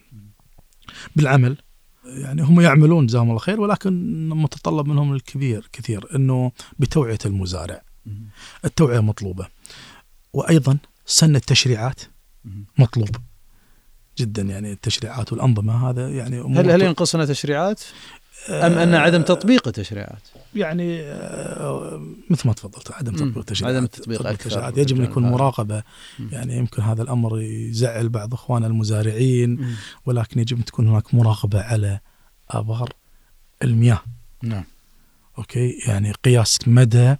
بالعمل. 1.16 1.56
يعني 2.04 2.42
هم 2.42 2.60
يعملون 2.60 3.06
جزاهم 3.06 3.28
الله 3.28 3.38
خير 3.38 3.60
ولكن 3.60 4.28
متطلب 4.28 4.86
منهم 4.86 5.12
الكبير 5.12 5.68
كثير 5.72 6.16
إنه 6.16 6.52
بتوعية 6.78 7.18
المزارع. 7.26 7.82
التوعية 8.64 9.00
مطلوبة 9.00 9.46
وأيضا 10.32 10.78
سن 11.06 11.36
التشريعات 11.36 12.00
مطلوب 12.78 13.16
جدا. 14.18 14.42
يعني 14.42 14.72
التشريعات 14.72 15.32
والأنظمة 15.32 15.90
هذا 15.90 16.10
يعني 16.10 16.40
هل 16.40 16.70
هل 16.70 16.82
ينقصنا 16.82 17.26
تشريعات؟ 17.26 17.80
أم 18.48 18.72
أن 18.72 18.94
عدم 18.94 19.22
تطبيق 19.22 19.68
التشريعات؟ 19.68 20.22
يعني 20.54 21.00
آه، 21.02 22.06
مثل 22.30 22.48
ما 22.48 22.54
تفضلت 22.54 22.92
عدم 22.92 23.12
تطبيق 23.12 23.38
التشريعات. 23.38 23.76
عدم 23.76 23.86
تطبيق 23.86 24.26
التشريعات. 24.26 24.78
يجب 24.78 24.96
أن 24.96 25.04
يكون 25.04 25.22
مراقبة. 25.22 25.82
يعني 26.32 26.56
يمكن 26.56 26.82
هذا 26.82 27.02
الأمر 27.02 27.40
يزعل 27.40 28.08
بعض 28.08 28.34
اخواننا 28.34 28.66
المزارعين 28.66 29.76
ولكن 30.06 30.40
يجب 30.40 30.58
أن 30.58 30.64
تكون 30.64 30.88
هناك 30.88 31.14
مراقبة 31.14 31.60
على 31.60 32.00
آبار 32.50 32.92
المياه. 33.62 34.02
نعم. 34.42 34.64
أوكي؟ 35.38 35.78
يعني 35.86 36.12
قياس 36.12 36.58
مدى 36.66 37.16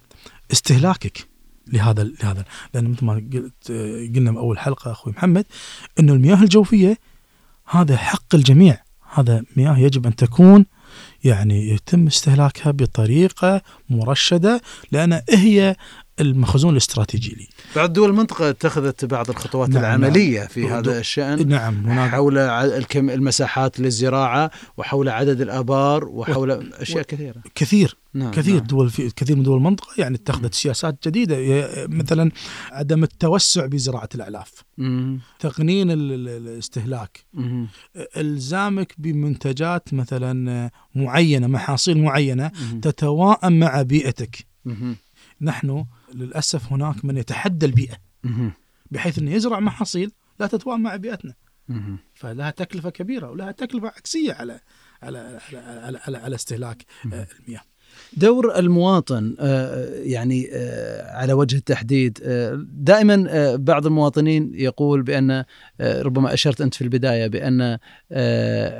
استهلاكك 0.51 1.27
لهذا 1.67 2.03
لهذا 2.03 2.45
لأن 2.73 2.87
مثل 2.87 3.05
ما 3.05 3.13
قلت 3.13 3.71
قلنا 4.15 4.31
بأول 4.31 4.59
حلقة 4.59 4.91
أخوي 4.91 5.13
محمد 5.13 5.45
إنه 5.99 6.13
المياه 6.13 6.43
الجوفية 6.43 6.97
هذا 7.65 7.97
حق 7.97 8.35
الجميع. 8.35 8.77
هذا 9.13 9.43
مياه 9.57 9.77
يجب 9.77 10.05
أن 10.05 10.15
تكون 10.15 10.65
يعني 11.23 11.69
يتم 11.69 12.07
استهلاكها 12.07 12.71
بطريقة 12.71 13.61
مرشدة 13.89 14.61
لأن 14.91 15.21
هي 15.29 15.75
المخزون 16.21 16.71
الاستراتيجي 16.71 17.35
لي. 17.35 17.47
بعض 17.75 17.93
دول 17.93 18.09
المنطقة 18.09 18.49
اتخذت 18.49 19.05
بعض 19.05 19.29
الخطوات 19.29 19.69
نعم 19.69 19.79
العملية 19.79 20.39
نعم 20.39 20.47
في 20.47 20.67
هذا 20.67 20.99
الشأن 20.99 21.47
نعم 21.47 21.85
هناك 21.85 22.09
حول 22.11 22.37
الكم 22.37 23.09
المساحات 23.09 23.79
للزراعة 23.79 24.51
وحول 24.77 25.09
عدد 25.09 25.41
الآبار 25.41 26.07
وحول 26.07 26.51
و... 26.51 26.63
أشياء 26.73 27.03
كثيرة 27.03 27.41
كثير 27.55 27.97
نعم 28.13 28.31
كثير 28.31 28.55
نعم. 28.55 28.63
دول 28.63 28.89
في 28.89 29.09
كثير 29.09 29.35
من 29.35 29.43
دول 29.43 29.57
المنطقة 29.57 29.93
يعني 29.97 30.15
اتخذت 30.15 30.53
سياسات 30.53 31.07
جديدة 31.07 31.37
مثلا 31.87 32.31
عدم 32.71 33.03
التوسع 33.03 33.65
بزراعة 33.65 34.09
الأعلاف 34.15 34.63
مم. 34.77 35.19
تقنين 35.39 35.91
الاستهلاك 35.91 37.25
مم. 37.33 37.67
ألزامك 38.17 38.93
بمنتجات 38.97 39.93
مثلا 39.93 40.71
معينة 40.95 41.47
محاصيل 41.47 41.97
معينة 41.97 42.51
مم. 42.73 42.79
تتواءم 42.79 43.59
مع 43.59 43.81
بيئتك 43.81 44.45
مم. 44.65 44.95
نحن 45.41 45.85
للأسف 46.13 46.73
هناك 46.73 47.05
من 47.05 47.17
يتحدى 47.17 47.65
البيئة 47.65 47.97
بحيث 48.91 49.19
إنه 49.19 49.31
يزرع 49.31 49.59
محاصيل 49.59 50.11
لا 50.39 50.47
تتوائم 50.47 50.81
مع 50.81 50.95
بيئتنا. 50.95 51.33
فلها 52.13 52.51
تكلفة 52.51 52.89
كبيرة 52.89 53.29
ولها 53.31 53.51
تكلفة 53.51 53.87
عكسية 53.87 54.33
على 54.33 54.59
على 55.03 55.39
على 55.49 55.59
على, 55.59 55.99
على, 56.05 56.17
على 56.17 56.35
استهلاك 56.35 56.85
آه، 57.13 57.27
المياه. 57.39 57.61
دور 58.17 58.59
المواطن 58.59 59.35
يعني 59.91 60.49
على 61.01 61.33
وجه 61.33 61.55
التحديد 61.55 62.19
دائما 62.71 63.55
بعض 63.55 63.85
المواطنين 63.85 64.51
يقول 64.53 65.03
بأن 65.03 65.43
ربما 65.81 66.33
أشرت 66.33 66.61
أنت 66.61 66.75
في 66.75 66.81
البداية 66.81 67.27
بأن 67.27 67.77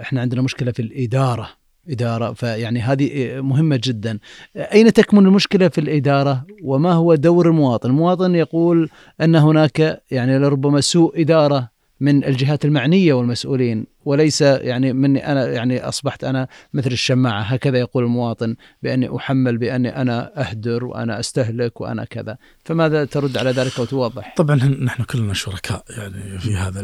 إحنا 0.01 0.21
عندنا 0.21 0.41
مشكلة 0.41 0.71
في 0.71 0.81
الإدارة. 0.81 1.49
إدارة 1.89 2.33
فيعني 2.33 2.79
هذه 2.79 3.41
مهمة 3.41 3.79
جدا. 3.83 4.19
أين 4.55 4.93
تكمن 4.93 5.25
المشكلة 5.25 5.67
في 5.67 5.81
الإدارة؟ 5.81 6.45
وما 6.63 6.91
هو 6.93 7.15
دور 7.15 7.47
المواطن؟ 7.47 7.89
المواطن 7.89 8.35
يقول 8.35 8.89
أن 9.21 9.35
هناك 9.35 10.01
يعني 10.11 10.39
لربما 10.39 10.81
سوء 10.81 11.21
إدارة 11.21 11.70
من 12.01 12.23
الجهات 12.23 12.65
المعنية 12.65 13.13
والمسؤولين 13.13 13.85
وليس 14.05 14.41
يعني 14.41 14.93
مني 14.93 15.27
أنا 15.31 15.47
يعني 15.47 15.79
أصبحت 15.79 16.23
أنا 16.23 16.47
مثل 16.73 16.91
الشماعة. 16.91 17.41
هكذا 17.41 17.77
يقول 17.77 18.03
المواطن 18.03 18.55
بأني 18.83 19.15
أحمل 19.15 19.57
بأني 19.57 20.01
أنا 20.01 20.41
أهدر 20.41 20.85
وأنا 20.85 21.19
أستهلك 21.19 21.81
وأنا 21.81 22.05
كذا. 22.05 22.37
فماذا 22.65 23.05
ترد 23.05 23.37
على 23.37 23.51
ذلك 23.51 23.79
وتوضح؟ 23.79 24.33
طبعا 24.37 24.55
نحن 24.55 25.03
كلنا 25.03 25.33
شركاء 25.33 25.83
يعني 25.97 26.39
في 26.39 26.55
هذا 26.55 26.81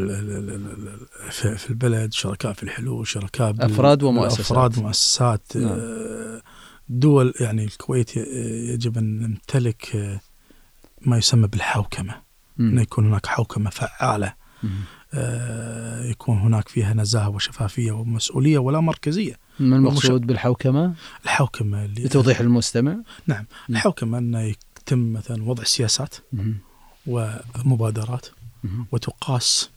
في 1.57 1.69
البلد 1.69 2.13
شركاء 2.13 2.53
في 2.53 2.63
الحلول 2.63 3.07
شركاء 3.07 3.55
أفراد 3.59 4.03
ومؤسسات. 4.03 4.39
افراد 4.39 4.77
ومؤسسات 4.77 5.57
نعم. 5.57 5.79
دول 6.89 7.33
يعني 7.39 7.63
الكويت 7.63 8.17
يجب 8.73 8.97
أن 8.97 9.19
نمتلك 9.19 10.19
ما 11.01 11.17
يسمى 11.17 11.47
بالحوكمة. 11.47 12.15
انه 12.59 12.81
يكون 12.81 13.05
هناك 13.05 13.25
حوكمة 13.25 13.69
فعالة. 13.69 14.27
آه 14.27 14.36
يكون 16.09 16.37
هناك 16.37 16.69
فيها 16.69 16.93
نزاهة 16.93 17.29
وشفافية 17.29 17.91
ومسؤولية 17.91 18.57
ولا 18.57 18.79
مركزية 18.79 19.33
ما 19.59 19.75
المقصود 19.75 20.27
بالحوكمة؟ 20.27 20.93
الحوكمة 21.23 21.85
اللي 21.85 22.03
لتوضيح 22.03 22.39
المستمع 22.39 22.95
نعم. 23.27 23.45
الحوكمة 23.69 24.17
انه 24.17 24.41
يتم 24.41 25.13
مثلا 25.13 25.43
وضع 25.43 25.63
سياسات. 25.63 26.15
ومبادرات. 27.07 28.27
وتقاس 28.91 29.69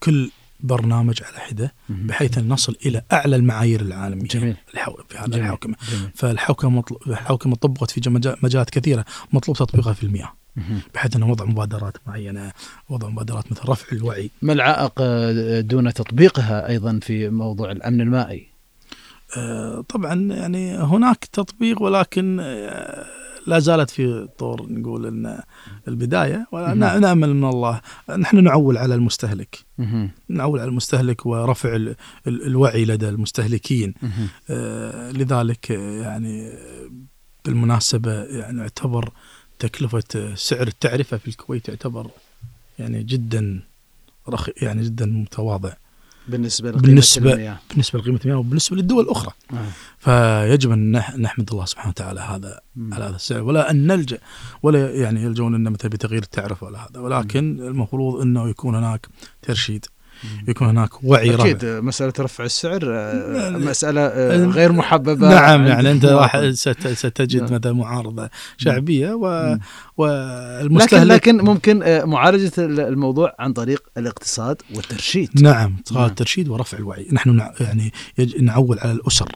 كل 0.00 0.30
برنامج 0.60 1.22
على 1.22 1.38
حدة 1.38 1.74
بحيث 1.88 2.38
أن 2.38 2.48
نصل 2.48 2.76
إلى 2.86 3.02
أعلى 3.12 3.36
المعايير 3.36 3.80
العالمية 3.80 4.28
جميل 4.28 4.56
في 5.08 5.18
هذا 5.18 5.36
الحوكمة 5.36 5.76
فالحوكمة. 6.14 6.84
الحوكمة 7.06 7.56
طبقت 7.56 7.90
في 7.90 8.00
مجالات 8.42 8.70
كثيرة 8.70 9.04
مطلوب 9.32 9.56
تطبيقها 9.56 9.92
في 9.92 10.02
المياه 10.02 10.32
بحيث 10.94 11.16
انه 11.16 11.30
وضع 11.30 11.44
مبادرات 11.44 11.96
معينة 12.06 12.52
وضع 12.88 13.08
مبادرات 13.08 13.52
مثل 13.52 13.68
رفع 13.68 13.96
الوعي. 13.96 14.30
ما 14.42 14.52
العائق 14.52 14.92
آه، 15.00 15.60
دون 15.60 15.92
تطبيقها 15.92 16.68
أيضا 16.68 16.98
في 17.02 17.28
موضوع 17.28 17.70
الأمن 17.70 18.00
المائي؟ 18.00 18.46
آه، 19.36 19.84
طبعا 19.88 20.32
يعني 20.32 20.76
هناك 20.76 21.24
تطبيق 21.24 21.82
ولكن 21.82 22.38
آه، 22.40 23.04
لا 23.46 23.58
زالت 23.58 23.90
في 23.90 24.28
طور 24.38 24.66
نقول 24.70 25.06
إن 25.06 25.40
البداية 25.88 26.46
ونامل 26.52 27.34
من 27.34 27.48
الله. 27.48 27.80
نحن 28.18 28.44
نعول 28.44 28.78
على 28.78 28.94
المستهلك. 28.94 29.58
نعول 30.28 30.60
على 30.60 30.68
المستهلك 30.68 31.26
ورفع 31.26 31.76
ال 31.76 31.96
ال 32.26 32.46
الوعي 32.46 32.84
لدى 32.84 33.08
المستهلكين. 33.08 33.94
آه 34.50 35.10
لذلك 35.10 35.70
يعني 35.70 36.52
بالمناسبة 37.44 38.22
يعني 38.24 38.60
يعتبر 38.60 39.10
تكلفة 39.58 40.34
سعر 40.34 40.66
التعرفة 40.66 41.16
في 41.16 41.28
الكويت 41.28 41.68
يعتبر 41.68 42.10
يعني 42.78 43.02
جدا 43.02 43.60
رخي 44.28 44.52
يعني 44.62 44.84
جدا 44.84 45.06
متواضع 45.06 45.72
بالنسبة 46.28 46.70
لقيمة 46.70 46.82
بالنسبة 46.82 47.32
المياه. 47.32 47.58
بالنسبة 47.70 47.98
لقيمة 47.98 48.20
المياه 48.24 48.36
وبالنسبة 48.36 48.76
للدول 48.76 49.04
الأخرى 49.04 49.32
آه. 49.52 49.66
فيجب 49.98 50.70
أن 50.70 50.92
نحمد 51.18 51.50
الله 51.52 51.64
سبحانه 51.64 51.88
وتعالى 51.88 52.20
هذا 52.20 52.60
مم. 52.76 52.94
على 52.94 53.04
هذا 53.04 53.16
السعر 53.16 53.42
ولا 53.42 53.70
أن 53.70 53.86
نلجأ 53.86 54.18
ولا 54.62 54.94
يعني 54.94 55.22
يلجون 55.22 55.54
لنا 55.54 55.70
مثلا 55.70 55.90
بتغيير 55.90 56.22
التعرفة 56.22 56.66
ولا 56.66 56.78
هذا 56.78 57.00
ولكن 57.00 57.56
مم. 57.56 57.66
المفروض 57.66 58.20
إنه 58.20 58.48
يكون 58.48 58.74
هناك 58.74 59.08
ترشيد 59.42 59.86
يكون 60.48 60.68
هناك 60.68 61.04
وعي 61.04 61.34
أكيد 61.34 61.64
رغم. 61.64 61.86
مسألة 61.86 62.12
رفع 62.20 62.44
السعر 62.44 62.80
آه، 62.84 63.50
مسألة 63.50 64.00
آه، 64.00 64.44
غير 64.46 64.72
محببة 64.72 65.28
نعم 65.28 65.66
يعني 65.66 65.90
أنت 65.90 66.04
راح 66.04 66.50
ستجد 66.94 67.42
نعم. 67.42 67.54
مثلا 67.54 67.72
معارضة 67.72 68.30
شعبية 68.56 69.12
و 69.12 69.56
والمستهلك 69.96 71.12
لكن 71.12 71.36
لكن 71.36 71.44
ممكن 71.44 71.82
آه، 71.82 72.04
معالجة 72.04 72.52
الموضوع 72.58 73.34
عن 73.38 73.52
طريق 73.52 73.82
الاقتصاد 73.96 74.62
والترشيد. 74.74 75.42
نعم, 75.42 75.76
نعم. 75.92 76.04
الترشيد 76.04 76.48
ورفع 76.48 76.78
الوعي. 76.78 77.08
نحن 77.12 77.50
يعني 77.60 77.92
نعول 78.40 78.78
على 78.78 78.92
الأسر 78.92 79.32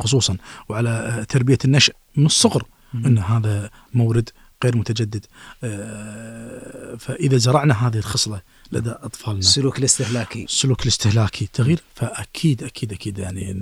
خصوصا 0.00 0.36
وعلى 0.68 1.24
تربية 1.28 1.58
النشء 1.64 1.94
من 2.16 2.26
الصغر 2.26 2.62
إن 2.94 3.18
هذا 3.18 3.70
مورد 3.94 4.28
غير 4.64 4.76
متجدد. 4.76 5.26
فإذا 6.98 7.36
زرعنا 7.36 7.86
هذه 7.86 7.98
الخصلة 7.98 8.40
لدى 8.72 8.90
أطفالنا. 8.90 9.38
السلوك 9.38 9.78
الاستهلاكي. 9.78 10.44
السلوك 10.44 10.82
الاستهلاكي 10.82 11.48
تغيير 11.52 11.80
فأكيد 11.94 12.62
أكيد 12.62 12.92
أكيد 12.92 13.18
يعني 13.18 13.56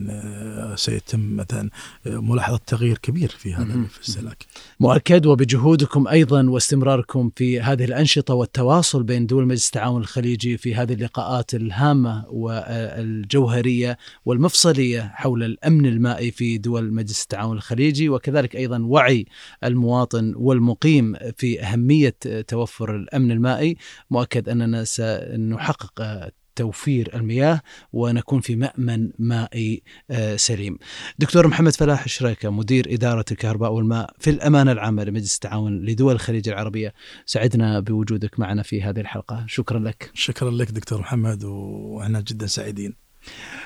سيتم 0.76 1.36
مثلا 1.36 1.70
ملاحظة 2.06 2.60
تغيير 2.66 2.98
كبير 2.98 3.28
في 3.28 3.54
هذا 3.54 3.74
الاستهلاك. 3.74 4.46
مؤكد 4.80 5.26
وبجهودكم 5.26 6.08
أيضا 6.08 6.50
واستمراركم 6.50 7.30
في 7.36 7.60
هذه 7.60 7.84
الأنشطة 7.84 8.34
والتواصل 8.34 9.02
بين 9.02 9.26
دول 9.26 9.46
مجلس 9.46 9.66
التعاون 9.66 10.00
الخليجي 10.00 10.56
في 10.56 10.74
هذه 10.74 10.92
اللقاءات 10.92 11.54
الهامة 11.54 12.24
والجوهرية 12.28 13.98
والمفصلية 14.24 15.12
حول 15.14 15.42
الأمن 15.42 15.86
المائي 15.86 16.30
في 16.30 16.58
دول 16.58 16.92
مجلس 16.92 17.22
التعاون 17.22 17.56
الخليجي 17.56 18.08
وكذلك 18.08 18.56
أيضا 18.56 18.78
وعي 18.82 19.26
المواطن 19.64 20.32
والمقيم 20.36 21.14
في 21.36 21.62
أهمية 21.62 22.16
توفر 22.48 22.96
الأمن 22.96 23.30
المائي. 23.30 23.76
مؤكد 24.10 24.48
أننا 24.48 24.84
سنحقق 24.98 26.28
توفير 26.56 27.10
المياه 27.14 27.60
ونكون 27.92 28.40
في 28.40 28.56
مأمن 28.56 29.10
مائي 29.18 29.82
آه، 30.10 30.36
سليم. 30.36 30.78
دكتور 31.18 31.46
محمد 31.46 31.76
فلاح 31.76 32.04
الشريكة 32.04 32.50
مدير 32.50 32.94
إدارة 32.94 33.24
الكهرباء 33.30 33.72
والماء 33.72 34.10
في 34.18 34.30
الأمانة 34.30 34.72
العامة 34.72 35.04
لمجلس 35.04 35.34
التعاون 35.34 35.84
لدول 35.84 36.14
الخليج 36.14 36.48
العربية. 36.48 36.94
سعدنا 37.26 37.80
بوجودك 37.80 38.40
معنا 38.40 38.62
في 38.62 38.82
هذه 38.82 39.00
الحلقة. 39.00 39.44
شكرا 39.48 39.78
لك. 39.78 40.10
شكرا 40.14 40.50
لك 40.50 40.70
دكتور 40.70 41.00
محمد 41.00 41.44
وأنا 41.44 42.20
جدا 42.20 42.46
سعيدين. 42.46 42.94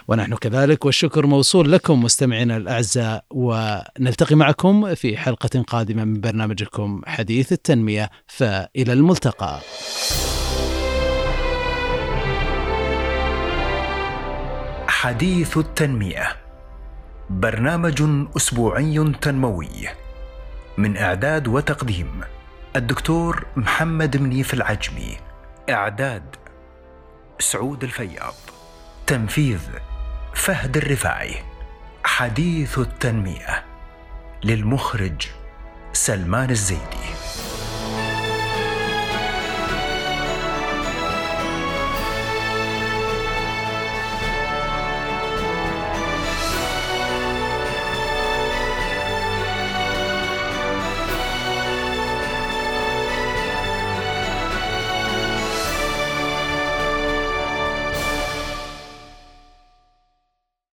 ونحن 0.09 0.35
كذلك 0.35 0.85
والشكر 0.85 1.27
موصول 1.27 1.73
لكم 1.73 2.03
مستمعينا 2.05 2.57
الأعزاء 2.57 3.25
ونلتقي 3.31 4.35
معكم 4.35 4.95
في 4.95 5.17
حلقة 5.17 5.63
قادمة 5.63 6.05
من 6.05 6.21
برنامجكم 6.21 7.03
حديث 7.07 7.53
التنمية 7.53 8.11
فإلى 8.27 8.93
الملتقى. 8.93 9.61
حديث 15.03 15.59
التنمية. 15.59 16.37
برنامج 17.31 18.03
أسبوعي 18.37 19.13
تنموي. 19.21 19.89
من 20.79 20.97
إعداد 20.97 21.49
وتقديم 21.49 22.21
الدكتور 22.77 23.47
محمد 23.57 24.17
منيف 24.17 24.55
العجمي. 24.55 25.17
إعداد 25.71 26.37
سعود 27.39 27.85
الفياض. 27.85 28.35
تنفيذ 29.07 29.61
فهد 30.35 30.77
الرفاعي. 30.77 31.35
حديث 32.05 32.79
التنمية 32.79 33.65
للمخرج 34.45 35.27
سلمان 35.93 36.51
الزيدي. 36.51 37.07